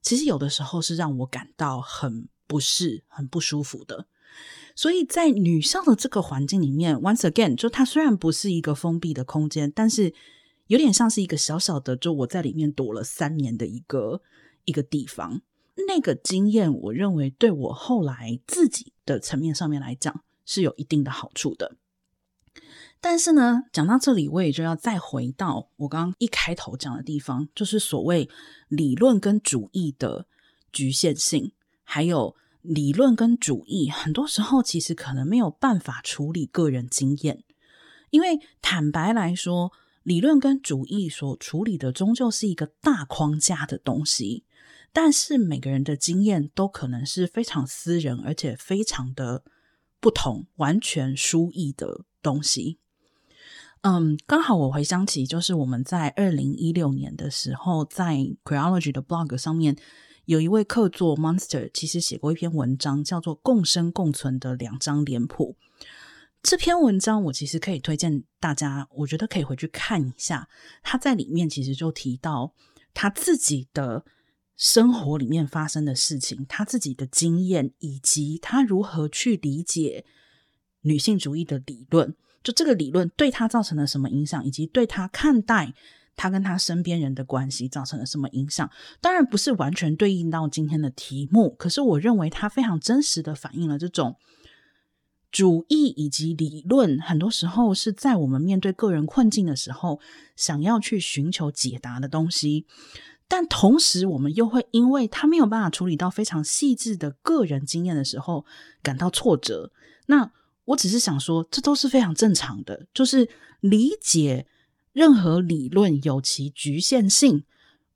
[0.00, 4.06] 其实有的时候是让我感到很不适、很不舒服的。
[4.74, 10.14] 所以在女校的这个环境里面，once again，就它虽然不是一个封闭的空间，但是
[10.68, 14.22] 有点像是一个小小的，就我在里面躲了三年的一个
[14.64, 15.42] 一个地方。
[15.86, 21.76] 那个经验，我认为对我后来自己的层面上面来讲是有一定的好处的。
[23.00, 28.28] 但是呢，讲到这里，我也就要再回到我刚刚一开头讲的地方，就是所谓
[28.68, 30.26] 理论跟主义的
[30.72, 31.52] 局限性，
[31.84, 37.44] 还有理论跟主义很多时候其实可能没有办法处理个人经验，
[38.10, 39.70] 因为坦白来说，
[40.02, 44.44] 理论跟主义所处理的终究是一个大框架的东西，
[44.98, 49.44] 但是每个人的经验都可能是非常私人，而且非常的
[50.00, 52.78] 不同，完全疏异的东西。
[53.82, 59.76] 嗯，刚好我回想起，就是我们在二零一六年的时候，在 Queerology 的 blog 上面，
[60.24, 65.58] 有一位客座 Monster，其实写过一篇文章，叫做《共生共存的两张脸谱》。
[66.42, 70.48] 这篇文章我其实可以推荐大家，我觉得可以回去看一下。
[70.82, 72.54] 他在里面其实就提到
[72.94, 74.06] 他自己的
[74.56, 80.04] 生活里面发生的事情，他自己的经验，以及他如何去理解
[80.80, 82.14] 女性主义的理论。
[82.42, 85.74] 就这个理论对他造成了什么影响，以及对他看待
[86.14, 88.70] 他跟他身边人的关系造成了什么影响？
[89.00, 94.16] 当然不是完全对应到今天的题目，可是我认为它非常真实的反映了这种
[95.32, 100.00] 主义以及理论，很多时候是在我们面对个人困境的时候，
[100.36, 102.64] 想要去寻求解答的东西。
[103.28, 108.44] 但同时，我们又会因为他没有办法处理到非常细致的个人经验的时候，
[108.82, 109.72] 感到挫折。
[110.06, 110.30] 那
[110.66, 113.28] 我只是想说，这都是非常正常的，就是
[113.60, 114.46] 理解
[114.92, 117.44] 任何理论有其局限性，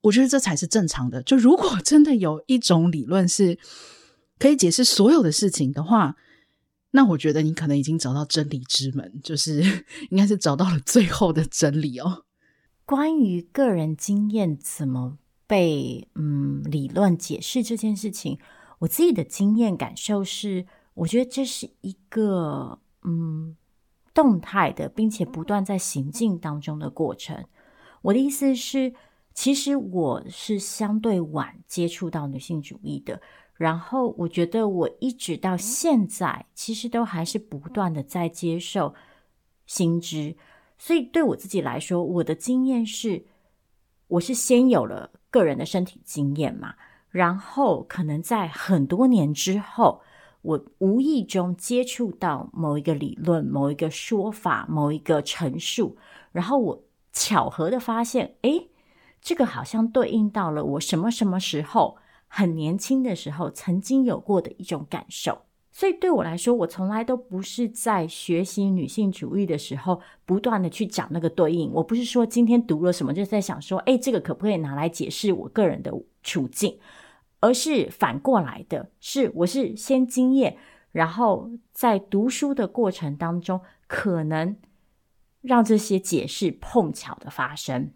[0.00, 1.22] 我觉得这才是正常的。
[1.22, 3.58] 就如果真的有一种理论是
[4.38, 6.16] 可以解释所有的事情的话，
[6.90, 9.62] 那我觉得你可能已经找到真理之门，就是
[10.10, 12.24] 应该是找到了最后的真理哦。
[12.90, 18.40] 关于个人经验怎么被嗯理论解释这件事情，
[18.80, 20.66] 我自己的经验感受是。
[20.94, 23.56] 我觉得这是一个嗯
[24.12, 27.44] 动态的，并且不断在行进当中的过程。
[28.02, 28.92] 我的意思是，
[29.32, 33.22] 其实我是相对晚接触到女性主义的，
[33.54, 38.92] 然后我觉得我一直到现在，其实都还是不断的在接受
[39.64, 40.36] 新知。
[40.80, 43.26] 所以对我自己来说，我的经验是，
[44.08, 46.74] 我是先有了个人的身体经验嘛，
[47.10, 50.00] 然后可能在很多年之后。
[50.42, 55.98] 我无意中接触到某一个理论、某一个说法、某一个陈述，
[56.32, 56.82] 然后我
[57.12, 58.70] 巧合的发现，诶，
[59.20, 65.42] 这个好像对应到了我什么什么时候很年轻的时候曾经有过的一种感受。
[65.80, 71.72] 所以对我来说，我从来都不是在学习女性主义的时候不断的去讲那个对应。
[71.72, 75.90] 我不是说今天读了什么就在想说，诶，这个可不可以拿来解释我个人的
[76.22, 76.78] 处境？
[77.40, 80.58] 而是反过来的，是我是先经验，
[80.92, 84.54] 然后在读书的过程当中，可能
[85.40, 87.90] 让这些解释碰巧的发生。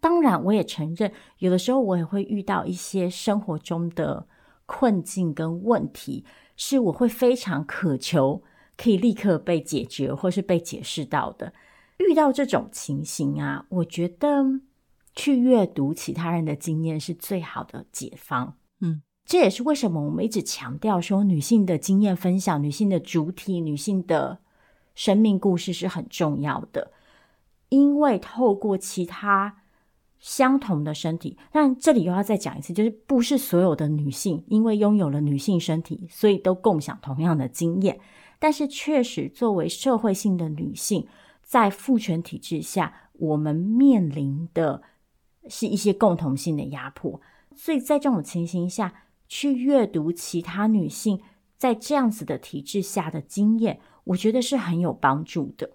[0.00, 4.26] 当然，我也承认，有的时候我也会遇到一些生活中的
[4.66, 6.24] 困境跟问题，
[6.62, 8.42] 是我会非常渴求
[8.76, 11.54] 可以立刻被解决或是被解释到的。
[11.96, 14.44] 遇到这种情形啊，我觉得
[15.14, 18.58] 去阅读其他人的经验是最好的解方。
[18.82, 24.40] 嗯，这也是为什么我们一直强调说，女性的经验分享、女性的主体、女性的
[24.94, 26.92] 生命故事是很重要的，
[27.70, 29.59] 因为透过其他
[30.20, 37.98] 相同的身体，但这里又要再讲一次，就是不是所有的女性因为拥有了女性身体，所以都共享同样的经验，
[38.38, 41.06] 但是确实作为社会性的女性，
[41.42, 44.82] 在父权体制下，我们面临的
[45.48, 47.20] 是一些共同性的压迫。
[47.56, 48.92] 所以在这种情形下，
[49.26, 51.20] 去阅读其他女性
[51.56, 55.70] 在这样子的体制下的经验，我觉得是很有帮助的。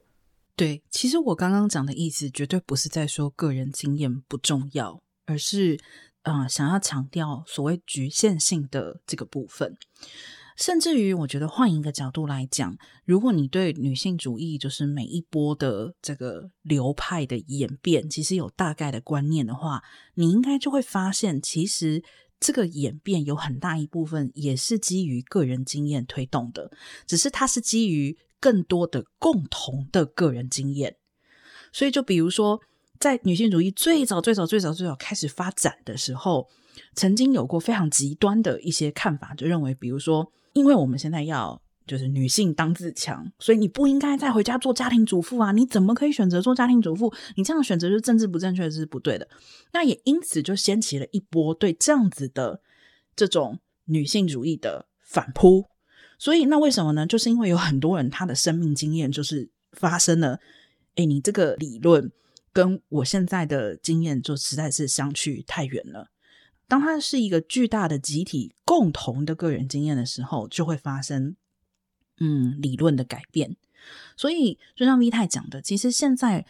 [0.56, 5.78] 对，其实我刚刚讲的意思，绝对不是在说个人经验不重要，而是，
[6.24, 9.76] 呃，想要强调所谓局限性的这个部分。
[10.56, 19.84] 甚至于，我觉得换一个角度来讲，如果你对女性主义就是每一波的这个流派的演变，其实有大概的观念的话，
[20.14, 22.01] 你应该就会发现，其实
[22.39, 26.72] 这个演变有很大一部分也是基于个人经验推动的，
[27.06, 30.97] 只是它是基于更多的共同的个人经验。
[31.71, 32.59] 所以，就比如说，
[32.99, 36.47] 在女性主义最早、最早、最早、最早开始发展的时候，
[36.93, 40.31] 曾经有过非常极端的一些看法，就认为，比如说。
[40.55, 45.51] 因为我们现在要就是女性当自强，所以你不应该再回家做家庭主妇啊！
[45.51, 47.13] 你怎么可以选择做家庭主妇？
[47.36, 49.27] 你这样选择就是政治不正确，是不对的。
[49.73, 52.61] 那也因此就掀起了一波对这样子的
[53.17, 55.65] 这种女性主义的反扑。
[56.18, 57.05] 所以那为什么呢？
[57.05, 60.39] 就是因为有很多人他的生命经验就是发生了，
[60.95, 62.11] 哎，你这个理论
[62.53, 66.09] 跟我现在的经验就实在是相去太远了。
[66.68, 71.36] 当它是一个巨大的集体共同的个人经验的时候，就会发生
[72.20, 73.55] 嗯理论的改变。
[74.18, 76.45] 所以就像 V 太讲的，其实现在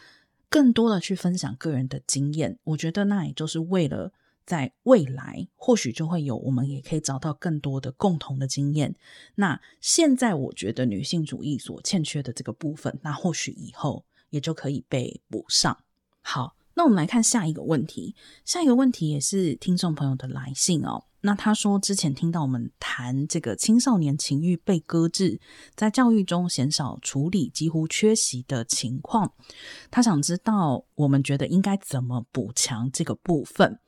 [0.47, 4.13] 更多的去分享个人的经验，我觉得那也就是为了
[4.45, 8.95] 在未来或许就会有我们也可以找到更多的共同的经验。
[9.35, 15.77] 那现在我觉得女性主义所欠缺的这个部分，那或许以后也就可以被补上。
[16.21, 16.55] 好。
[16.77, 21.05] 那我们来看下一个问题，下一个问题也是听众朋友的来信哦。
[21.25, 25.41] 那他说之前听到我们谈这个青少年情欲被搁置，
[25.75, 29.33] 在教育中鲜少处理，几乎缺席的情况，
[29.89, 33.79] 他想知道我们觉得应该怎么补强这个部分。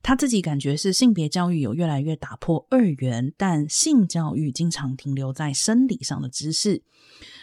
[0.00, 6.82] 他自己感觉是性别教育有越来越打破二元，但性教育经常停留在生理上的知识，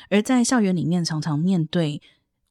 [0.09, 2.01] 而在校园里面常常面对。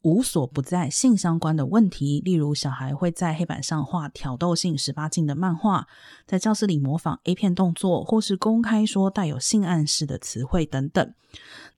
[0.03, 5.87] 无所不在性相关的问题，例如小孩会在黑板上画挑逗性十八禁的漫画，
[6.27, 11.15] 在教室里模仿 A 片动作，或是公开说带有性暗示的词汇等等。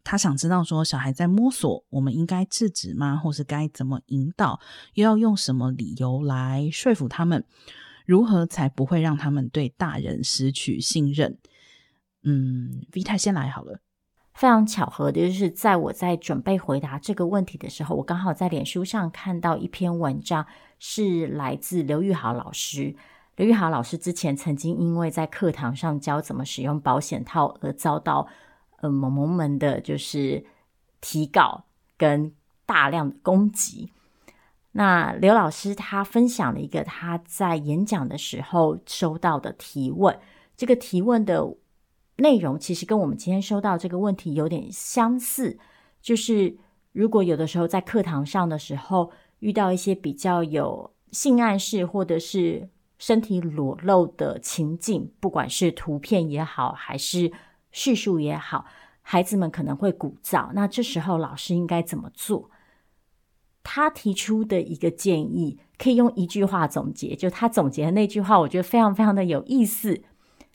[0.03, 3.17] 他想知道说，小孩在摸索，我们应该制止吗？
[3.17, 4.59] 或是该怎么引导？
[4.95, 7.45] 又要用什么理由来说服他们？
[8.07, 11.39] 如何才不会让他们对大人失去信任？
[12.23, 13.81] 嗯，V 太先来好了。
[14.35, 20.45] 非常巧合的就是，在我在准备回答这个问题的时候，我刚好在脸书上看到一篇文章，
[20.81, 22.97] 是来自刘玉豪老师。
[23.37, 28.27] 刘玉豪老师之前曾经因为在课堂上教怎么使用保险套而遭到
[28.81, 30.45] 呃萌萌们的就是
[31.01, 31.65] 提稿
[31.97, 32.33] 跟
[32.67, 33.93] 大量的攻击。
[34.73, 40.19] 那刘老师他分享了一个他在演讲的时候收到的提问，
[40.57, 41.55] 这个提问的。
[42.17, 45.59] 内容其实跟我们今天收到这个问题有点相似，
[46.01, 46.57] 就是
[46.93, 49.11] 如果有的时候在课堂上的时候
[49.41, 57.33] 遇到一些比较有性暗示或者是身体裸露的情境，不管是图片也好，还是
[57.73, 58.65] 叙述也好，
[59.03, 60.53] 孩子们可能会鼓噪。
[60.55, 62.49] 那这时候老师应该怎么做？
[63.65, 70.01] 他提出的一个建议可以用一句话总结，就他总结的那句话，我觉得非常非常的有意思。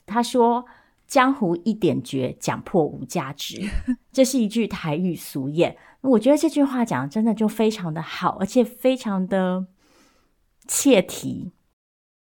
[0.06, 0.64] 他说。
[1.10, 3.68] 江湖一点绝，讲破无价值。
[4.12, 5.74] 这是一句台语俗谚。
[6.02, 9.66] 我觉得这句话讲的真的就非常的好，而且非常的
[10.68, 11.50] 切题。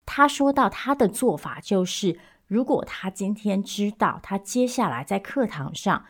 [0.05, 2.17] 他说到他的做法就是，
[2.47, 6.05] 如果他今天知道他接下来在课堂上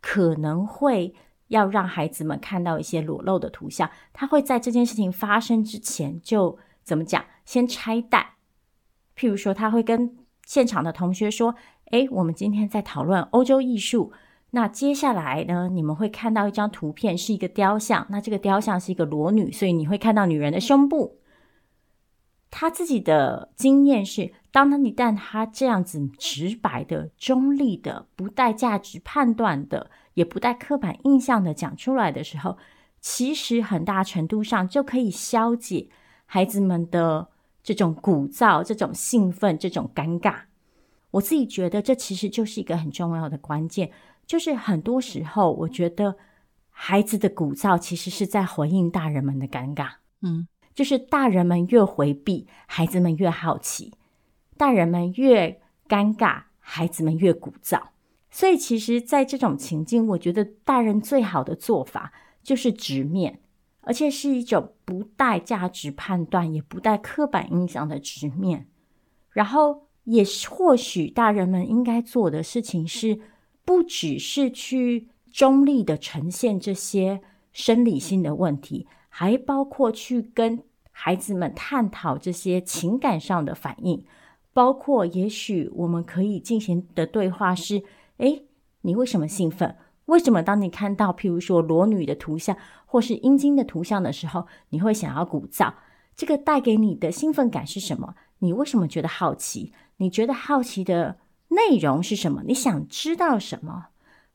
[0.00, 1.14] 可能会
[1.48, 8.28] 要让孩子们看到一些裸露的图像，他会在这件事情发生之前就怎么讲，先拆弹。
[9.14, 10.16] 譬如说，他会跟
[10.46, 11.54] 现场的同学说
[11.90, 14.12] ：“诶，我们今天在讨论欧洲艺术。
[14.50, 18.06] 那接下来呢，你们会看到一张图片，是一个雕像。
[18.10, 21.18] 那这个雕像是一个裸女，所以你会看到女人的胸部。
[22.50, 32.56] 他自己的经验是，当他一旦他这样子直白的、中立的、不带价值判断的，也不带刻板印象的讲出来的时候，
[33.00, 35.88] 其实很大程度上就可以消解
[36.26, 37.28] 孩子们的。”
[37.64, 40.40] 这种鼓噪、这种兴奋、这种尴尬，
[41.14, 43.90] 我自己觉得这其实就是一个很重要的关键。
[44.26, 46.16] 就是很多时候，我觉得
[46.70, 49.88] 孩子的鼓噪其实是在回应大人们的尴尬。
[50.22, 53.92] 嗯，就是大人们越回避，孩子们越好奇；
[54.56, 57.80] 大人们越尴尬，孩子们越鼓噪。
[58.30, 62.12] 所以，其实，在这种情境，我觉得大人最好的做法
[62.42, 63.40] 就是直面。
[63.86, 68.66] 而且是一种不带价值判断，也不带刻板印象的直面。
[69.28, 73.18] 然后，也或许大人们应该做的事情是，
[73.64, 77.20] 不只是去中立的呈现这些
[77.52, 84.04] 生理性的问题，还包括去跟孩子们探讨这些情感上的反应。
[84.52, 87.82] 包括，也许我们可以进行的对话是：
[88.18, 88.44] 诶，
[88.82, 89.76] 你为什么兴奋？
[90.04, 95.72] 为什么当你看到譬如说裸女的图像或是阴茎的图像的时候，你会想要鼓噪？
[96.14, 98.14] 这个带给你的兴奋感是什么？
[98.38, 99.72] 你为什么觉得好奇？
[99.98, 101.18] 你觉得好奇的
[101.48, 102.42] 内容是什么？
[102.46, 103.86] 你想知道什么？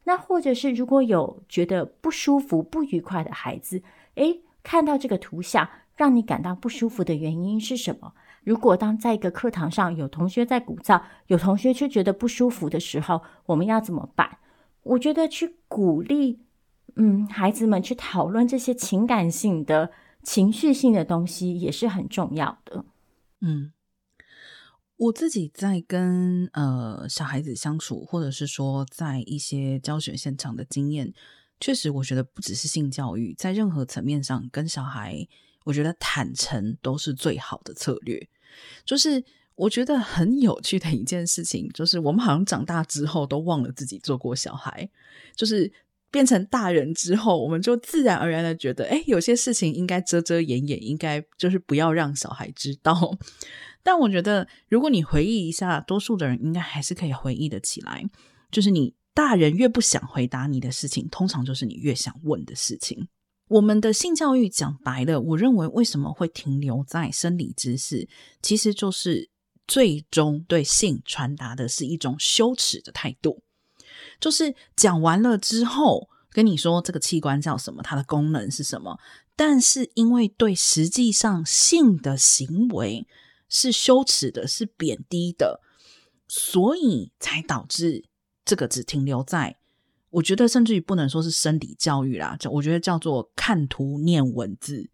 [0.05, 3.83] 那或者是如果有觉得不舒服、不愉快的孩子，
[4.15, 8.13] 诶，看到这个图像让你感到不舒服的原因是什么？
[8.43, 14.37] 如果当在一个课堂上有同学在鼓噪，有同学却觉得不舒服的时候，我们要怎么办？
[14.83, 16.39] 我觉得去鼓励，
[16.95, 19.91] 嗯，孩子们去讨论这些情感性的、
[20.23, 22.85] 情绪性的东西也是很重要的。
[23.41, 23.73] 嗯，
[24.99, 31.13] 我自己在跟呃小孩子相处，或者是说在一些教学现场的经验，
[31.59, 35.25] 确实，我觉得不只是性教育，在任何层面上跟小孩，
[35.63, 38.29] 我觉得坦诚都是最好的策略，
[38.85, 39.23] 就是。
[39.59, 44.89] 我觉得很有趣的一件事情，就是我们好像长大之后都忘了自己做过小孩，
[45.35, 45.69] 就是
[46.09, 53.17] 变成大人之后，我们就自然而然的觉得，哎，有些事情应该遮遮掩掩，应该就是不要让小孩知道。
[53.83, 58.03] 但我觉得，如果你回忆一下，多数的人应该还是可以回忆得起来，
[58.51, 63.07] 就是你大人越不想回答你的事情，通常就是你越想问的事情。
[63.47, 68.07] 我们的性教育讲白了，我认为为什么会停留在生理知识，
[68.41, 69.29] 其实就是。
[69.69, 73.43] 最终对性传达的是一种羞耻的态度，
[74.19, 78.97] 就是讲完了之后跟你说这个器官叫什么，它的功能是什么，
[79.35, 83.05] 但是因为对实际上性的行为
[83.49, 85.59] 是羞耻的，是贬低的，
[86.27, 88.05] 所以才导致
[88.45, 89.57] 这个只停留在，
[90.11, 94.89] 我觉得甚至于不能说是生理教育啦，我觉得叫做看图念文字。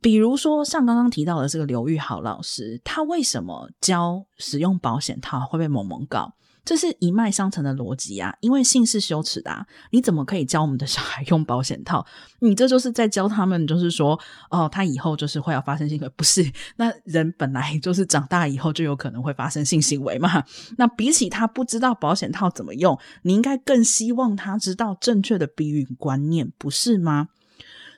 [0.00, 6.34] 比如说，像刚刚提到的这个刘玉豪老师，他为什么教使用保险套会被萌萌告？
[6.64, 8.34] 这是一脉相承的逻辑啊！
[8.40, 12.06] 因为性是羞耻的，你怎么可以教我们的小孩用保险套？
[12.40, 14.18] 你这就是在教他们，就是说，
[14.50, 16.48] 哦，他以后就是会要发生性行为，不是？
[16.76, 20.44] 那人本来就是长大以后就有可能会发生性行为嘛。
[20.78, 27.28] 那比起他不知道保险套怎么用，你应该更希望他知道正确的避孕观念，不是吗？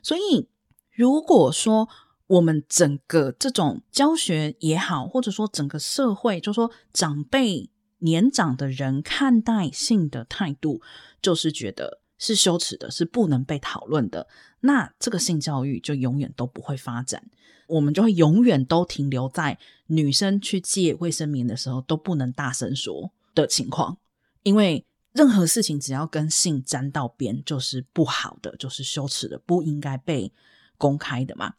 [0.03, 0.49] 所以。
[0.97, 1.89] 如果说
[2.29, 7.69] 我们整个这种教学也好，或者说整个社会，就说长辈
[8.05, 10.81] 年长的人看待性的态度，
[11.21, 14.29] 就是觉得是羞耻的，是不能被讨论的，
[14.61, 17.23] 那这个性教育就永远都不会发展，
[17.67, 23.99] 我们就会永远都停留在女生去借卫生棉的时候都不能大声说的情况，
[24.43, 30.33] 因为任何事情只要跟性沾到边，就是不好的，就是羞耻的，不应该被。
[30.77, 31.55] 公开的嘛，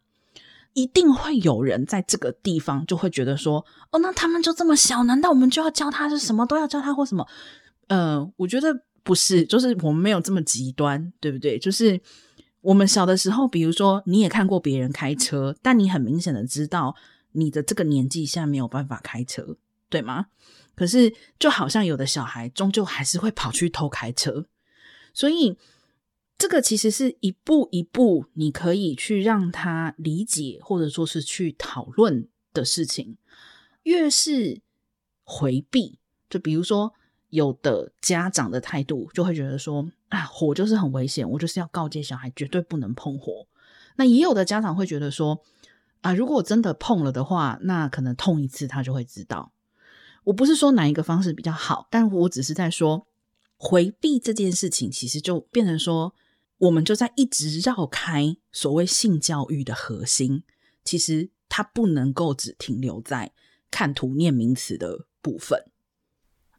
[0.76, 7.26] 一定会有人在这个地方就会觉得说，哦，那他们就这么小，难道我们就要教他是什么都要教他或什么？
[7.88, 11.58] 呃，我觉得不是，就是我们没有这么极端，对不对？
[11.58, 12.00] 就是
[12.60, 16.94] 我们小的时候，比如说你也看过别人开车，但你很明显的知道
[17.32, 19.58] 你的这个年纪现在没有办法开车，
[19.90, 20.26] 对吗？
[20.76, 24.46] 可是就好像有的小孩终究还是会跑去偷开车，
[25.14, 25.58] 所以。
[26.38, 33.18] 这个其实是一步一步，你可以去让他理解，或者说是去讨论的事情。
[33.84, 34.62] 越是
[35.24, 35.98] 回避，
[36.30, 36.94] 就比如说
[37.30, 43.48] 有的家长的态度，就会觉得说啊，火就是很危险，我就是要告诫小孩绝对不能碰火。
[43.96, 45.42] 那也有的家长会觉得说
[46.02, 49.54] 啊，如果我真的碰了的话，那可能痛一次他就会知道。
[50.26, 53.08] 我不是说哪一个方式比较好，但我只是在说
[53.58, 56.14] 回避这件事情，其实就变成说，
[56.58, 60.44] 我们就在一直绕开所谓性教育的核心。
[60.84, 63.32] 其实它不能够只停留在
[63.72, 65.72] 看图念名词的部分，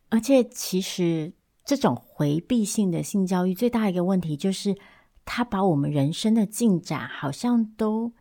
[0.08, 1.32] 而且其实
[1.64, 4.76] 这种回避性的性教育最大一个问题就是，
[5.24, 8.12] 它把我们人生的进展好像都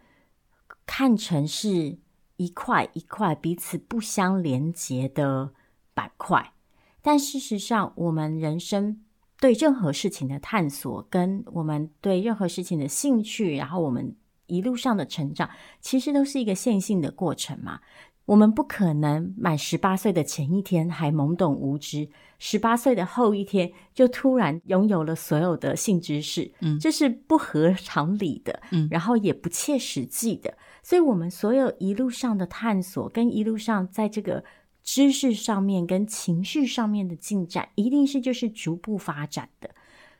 [0.85, 1.97] 看成是
[2.37, 5.53] 一块一块彼此不相连接的
[5.95, 6.53] 板块，
[7.01, 9.04] 但事实上，我们人生
[9.45, 14.15] 对任何事情的探索，跟我们对任何事情的兴趣，然后我们
[14.47, 15.47] 一路上的成长，
[15.79, 17.79] 其实都是一个线性的过程嘛。
[18.25, 30.57] 我们不可能满十八岁的前一天还懵懂无知，十八岁的后一天就突然拥有了所有的性知识，嗯，这是不合常理的，嗯，然后也不切实际的。
[30.81, 34.43] 所以，我们所有一路上的探索，跟一路上在这个
[34.85, 39.71] 知识上面跟情绪上面的进展，一定是就是逐步发展的。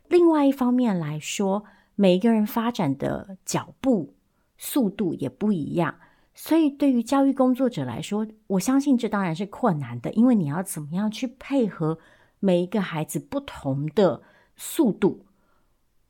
[0.10, 1.64] 另外一方面来说，
[1.96, 4.16] 每一个人发展的脚步
[4.58, 5.96] 速度也不一样。
[6.34, 12.00] 所以，对于教育工作者来说，我相信这当然是困难的，因为你要怎么样去配合
[12.40, 14.24] 每一个孩子不同的
[14.58, 15.26] 速度。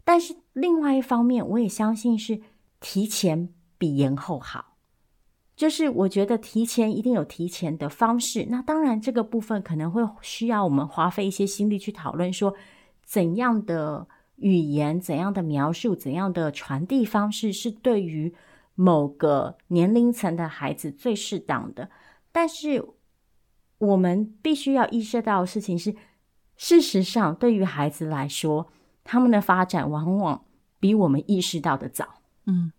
[0.04, 2.42] 但是，另外一方面，我也相信是
[2.80, 4.75] 提前比延后好。
[5.56, 8.48] 就是我觉得提前一定有提前的方式。
[8.50, 12.56] 那当然，这个部分可能会需要我们花费一些心力去讨论，说
[13.04, 18.34] 怎样的语言、怎样的描述、怎样的传递方式是对于。
[18.78, 21.90] 某个年龄层的孩子最适当的，
[22.34, 22.86] 但是
[23.78, 25.96] 我们必须要意识到的事情是，
[26.58, 28.70] 事实上，对于孩子来说，
[29.06, 30.44] 他们的发展往往
[30.82, 32.16] 比我们意识到的早。
[32.48, 32.74] 嗯，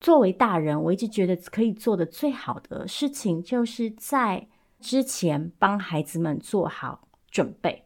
[0.00, 4.48] 作为大人，我一直觉得可以做的最好的事情，就是在
[4.80, 7.84] 之前帮孩子们做好准备。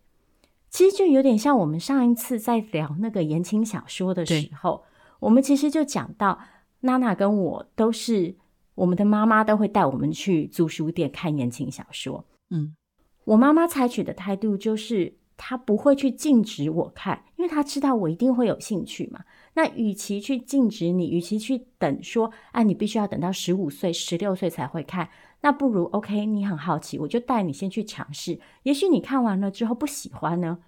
[0.70, 4.84] 其实就有点像我们上一次在聊那个言情小说的时候，
[5.20, 6.38] 我们其实就讲到。
[6.84, 8.34] 娜娜跟我都是，
[8.74, 12.26] 我们的妈妈都会带我们去租书店看言情小说。
[12.50, 12.74] 嗯，
[13.22, 19.20] 我妈妈采取的态度就是，她不会去禁止我看，因为她知道我一定会有兴趣嘛。
[19.54, 25.08] 那与其去禁止你，与其去等说，啊，你必须要等到十五岁、十六岁才会看，
[25.40, 28.38] 那不如 OK，你很好奇，我就带你先去尝试。
[28.62, 30.58] 也许你看完了之后不喜欢呢。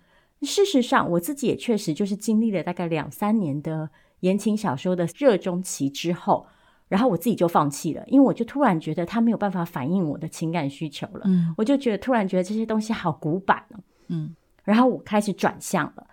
[0.42, 3.90] 事实上，我自己也确实就是经历了大概两三年的。
[4.20, 6.46] 言情小说的热衷期之后，
[6.88, 11.24] 然后我自己就放弃了，因为我就突然觉得它没有办法反映我的情感需求了。
[11.26, 13.80] 嗯，我就觉得突然觉得这些东西好古板了。
[14.08, 16.06] 嗯，然后我开始转向了。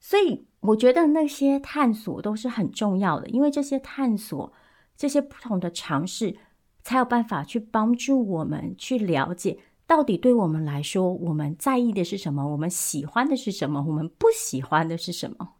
[0.00, 4.52] 所以我觉得那些探索都是很重要的，因为这些探索、
[4.96, 6.36] 这些不同的尝试，
[6.82, 15.54] 才有办法去帮助我们去了解到底对我们来说，我们在意的是什么，我们喜欢的是什么，我们不喜欢的是什么。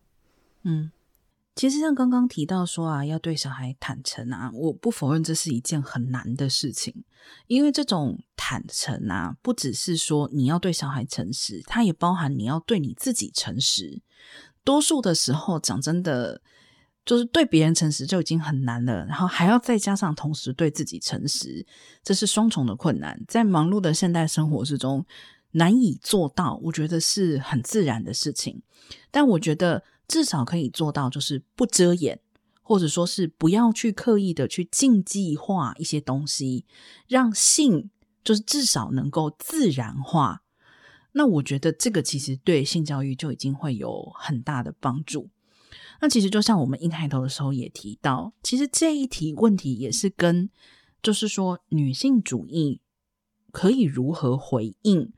[0.62, 0.90] 嗯。
[1.54, 7.02] 其实像刚刚提到说啊，要对小孩坦诚啊，我不否认这是一件很难的事情，
[7.48, 14.00] 因为这种坦诚啊，不只是说你要对小孩诚实，它也包含你要对你自己诚实。
[14.64, 16.40] 多数的时候，讲真的，
[17.04, 21.66] 就是对别人诚实就已经很难了，然后还要再加上同时对自己诚实，
[22.02, 25.04] 这是双重的困难，在忙碌的现代生活之中
[25.52, 26.60] 难以做到。
[26.64, 28.62] 我觉得是很自然的事情，
[29.10, 29.82] 但我觉得。
[30.08, 32.18] 至少可以做到，就是不遮掩，
[32.62, 36.64] 或者说是不要去刻意的去禁忌化一些东西，
[37.06, 37.90] 让性
[38.24, 40.40] 就是至少能够自然化。
[41.12, 45.30] 那我觉得这个其实对性教育就已经会有很大的帮助。
[46.00, 50.48] 那其实就像我们一开头的时候也提到，其实这一题问题也是跟
[51.02, 52.80] 就是说女性主义
[53.50, 55.12] 可以如何回应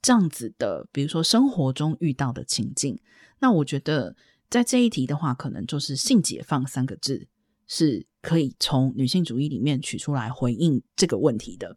[0.00, 3.00] 这样子的，比如说生活中遇到的情境。
[3.40, 4.14] 那我觉得，
[4.48, 7.26] 在这一题的话，可能就是“性解放”三个字
[7.66, 11.76] 是可以从女性主义里面取出来回应这个问题的。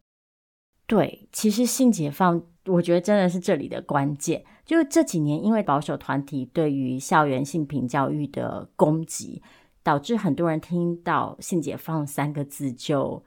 [0.86, 4.44] 对，其实性解放，我觉得真的是这里的关键。
[4.66, 9.42] 就这几年，因为保守团体对于校园性平教育的攻击，
[9.84, 13.24] 导致很多人听到“性解放”三个字就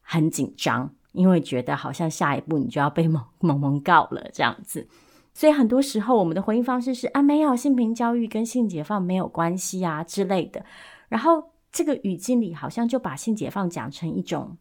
[0.00, 4.86] 很紧张，因为觉得好像下一步你就要被蒙蒙蒙告了这样子。
[5.32, 10.64] 所以很多时候，我们的回应方式是啊，没有性平教育跟性解放没有关系啊之类的。
[11.08, 14.56] 然后这个语境里，好像就把性解放讲成一种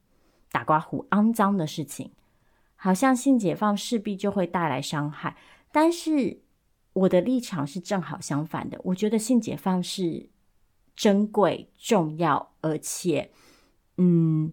[0.51, 2.09] 打刮胡、肮脏的事情，
[2.83, 5.37] 好像性解放势必就会带来伤害。
[5.71, 6.41] 但是
[6.91, 10.29] 我的立场是正好相反的，我觉得性解放是
[10.93, 13.31] 珍贵、重要，而且
[13.95, 14.51] 嗯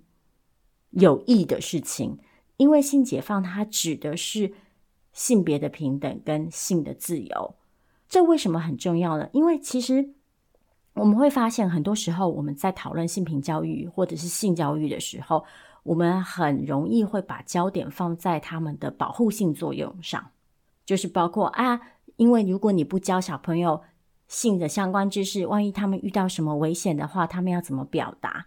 [0.90, 2.20] 有益的事情。
[2.56, 4.52] 因为性解放它指的是
[5.12, 7.56] 性别的平等跟性的自由。
[8.08, 9.28] 这为什么很重要呢？
[9.32, 10.10] 因为其实
[10.94, 15.44] 我们会发现，很多时候我们在讨论性平教育或者是性教育的时候，
[15.82, 20.30] 我们很容易会把焦点放在他们的保护性作用上，
[20.84, 21.80] 就是包括啊，
[22.16, 23.82] 因为如果你不教小朋友
[24.28, 28.46] 性的相关知识，万一他们遇到什么危险的话，他们要怎么表达？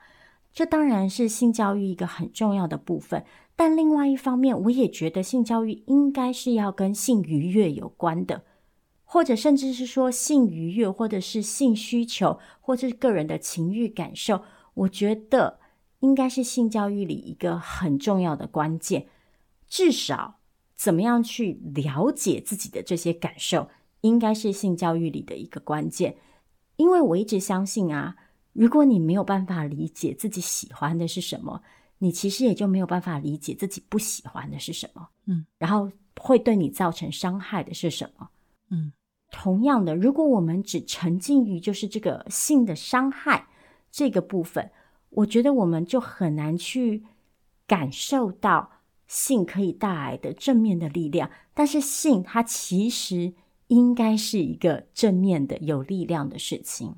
[0.54, 3.26] 这当然是性教育一个很重要的部分。
[3.56, 8.44] 但另外一方面，我也觉得性教育应该是要跟性愉悦有关的。
[9.04, 14.42] 或者甚至是说性愉悦，或者是性需求，或者是个人的情欲感受，
[14.74, 15.60] 我觉得
[16.04, 19.08] 应该是性教育里一个很重要的关键。
[19.70, 20.40] 至少
[20.76, 23.70] 怎么样去了解自己的这些感受，
[24.02, 26.18] 应该是性教育里的一个关键。
[26.76, 28.18] 因为我一直相信啊，
[28.52, 31.64] 如果你没有办法理解自己喜欢的是什么，
[32.00, 35.08] 你其实也就没有办法理解自己不喜欢的是什么。
[35.26, 38.30] 嗯，然后会对你造成伤害的是什么？
[38.72, 38.92] 嗯。
[39.32, 43.48] 同样的，如果我们只沉浸于就是这个性的伤害
[43.90, 44.70] 这个部分，
[45.16, 47.04] 我觉得我们就很难去
[47.66, 48.72] 感受到
[49.08, 51.30] 性可以带来的正面的力量。
[51.54, 53.34] 但是性它其实
[53.68, 56.96] 应该是一个正面的、有力量的事情。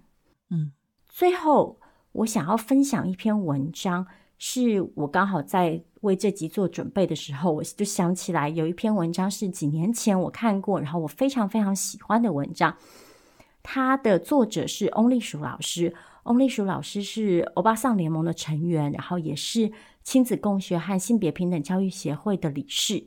[0.50, 0.72] 嗯，
[1.08, 1.80] 最后
[2.12, 4.08] 我想要分享一篇文章。
[4.38, 12.76] 是我刚好在为这集做准备的时候，我就想起来有一篇文章是几年前我看过，然后我非常非常喜欢的文章。
[13.64, 15.96] 它的作者是翁丽鼠老师，
[16.26, 19.72] 翁丽淑老师是欧巴桑联盟的成员，然后也是
[20.04, 23.06] 亲子共学和性别平等教育协会的理事。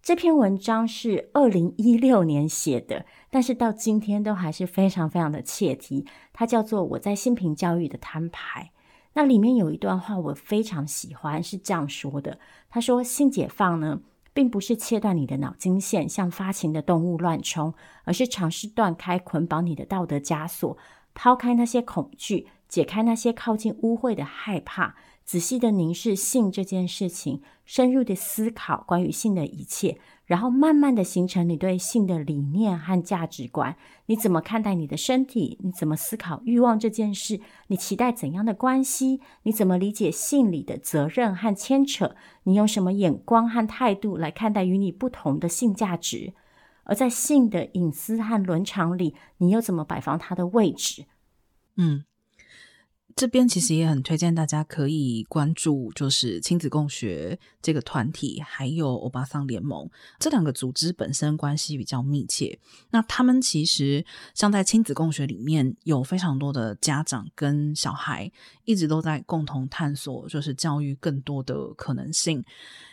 [0.00, 6.06] 这篇文章是二零一六年写的，但是到今天都还是非常非常的切题。
[6.32, 8.70] 它叫做《我在性平教育的摊牌》。
[9.14, 12.38] 那里面有一段话我非常喜欢，是这样说的
[12.70, 17.74] ：“他说，性解放呢，并不是切断你的脑筋线，像发情的动物乱冲，
[18.04, 20.76] 而是尝试断开捆绑你的道德枷锁，
[21.16, 24.94] 抛开那些恐惧，解开那些靠近污秽的害怕。”
[25.26, 33.74] 仔细的凝视性这件事情，深入的思考关于性的一切，然后慢慢的形成你对性的理念和价值观。
[34.06, 35.58] 你怎么看待你的身体？
[35.64, 37.40] 你怎么思考欲望这件事？
[37.66, 39.20] 你期待怎样的关系？
[39.42, 42.14] 你怎么理解性里的责任和牵扯？
[42.44, 46.34] 你用什么眼光和态度来看待与你不同的性价值？
[46.86, 51.04] 而在性的隐私和伦常里，你又怎么摆放它的位置？
[51.76, 52.04] 嗯。
[53.14, 62.58] 这边其实也很推荐大家可以关注，就是亲子共学这个团体，还有欧巴桑联盟这两个组织本身关系比较密切。
[62.90, 68.30] 那他们其实像在亲子共学里面有非常多的家长跟小孩
[68.66, 72.44] 一直都在共同探索，就是教育更多的可能性。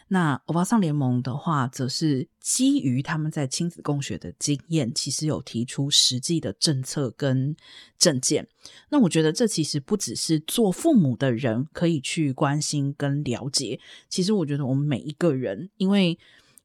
[0.07, 7.55] 那欧巴桑联盟的话，则是基于他们在亲子共学的经验，其实有提出实际的政策跟
[7.97, 8.47] 政见。
[8.89, 13.79] 那我觉得这其实不只是做父母的人可以去关心跟了解，
[14.09, 16.17] 其实我觉得我们每一个人，因为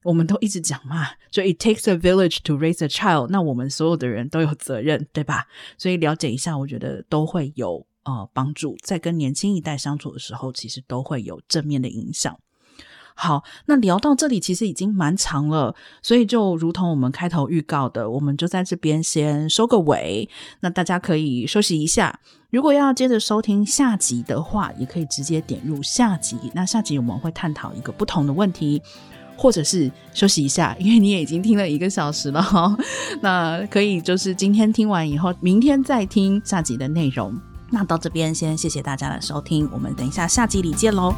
[0.04, 5.46] 我们都一直讲嘛，就 it takes a village to raise a child，那我们所有的人都有责任，对吧？
[5.76, 12.38] 所以了解一下，我觉得都会有呃帮助，在跟年轻一代相处的时候，其实都会有正面的影响。
[13.20, 20.28] 好，那聊到这里其实已经蛮长了，所以就如同我们开头预告的，我们就在这边先收个尾。
[20.60, 26.38] 那大家可以休息一下，如果要接着收听下集的话，也可以直接点入下集。
[26.54, 28.80] 那下集我们会探讨一个不同的问题，
[29.36, 32.72] 或者是休息一下，因为你也已经听了一个小时了哈。
[33.20, 37.36] 那可以就是今天听完以后，明天再听下集的内容。
[37.70, 41.12] 那到这边先谢谢大家的收听，我们等一下下集里见喽。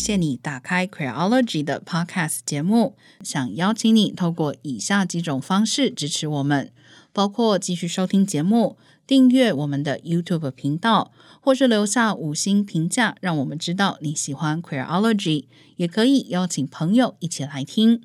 [0.00, 6.72] 谢你打开 Queerology 的 Podcast 节目，想邀请你透过以下几种方式支持我们，
[7.12, 15.44] 包括继续收听节目、订阅我们的 YouTube 频道，或是留下五星评价，让我们知道你喜欢 Queerology。
[15.76, 18.00] 也可以邀请朋友一起来听。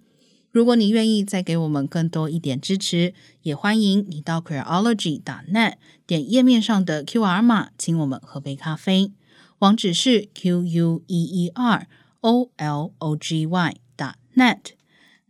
[0.51, 5.75] 如果你愿意再给我们更多一点支持，也欢迎你到 Queerology.net
[6.05, 9.13] 点页面上的 QR 码，请我们喝杯咖啡。
[9.59, 11.87] 网址是 q u e e r
[12.19, 14.73] o l o g y dot net。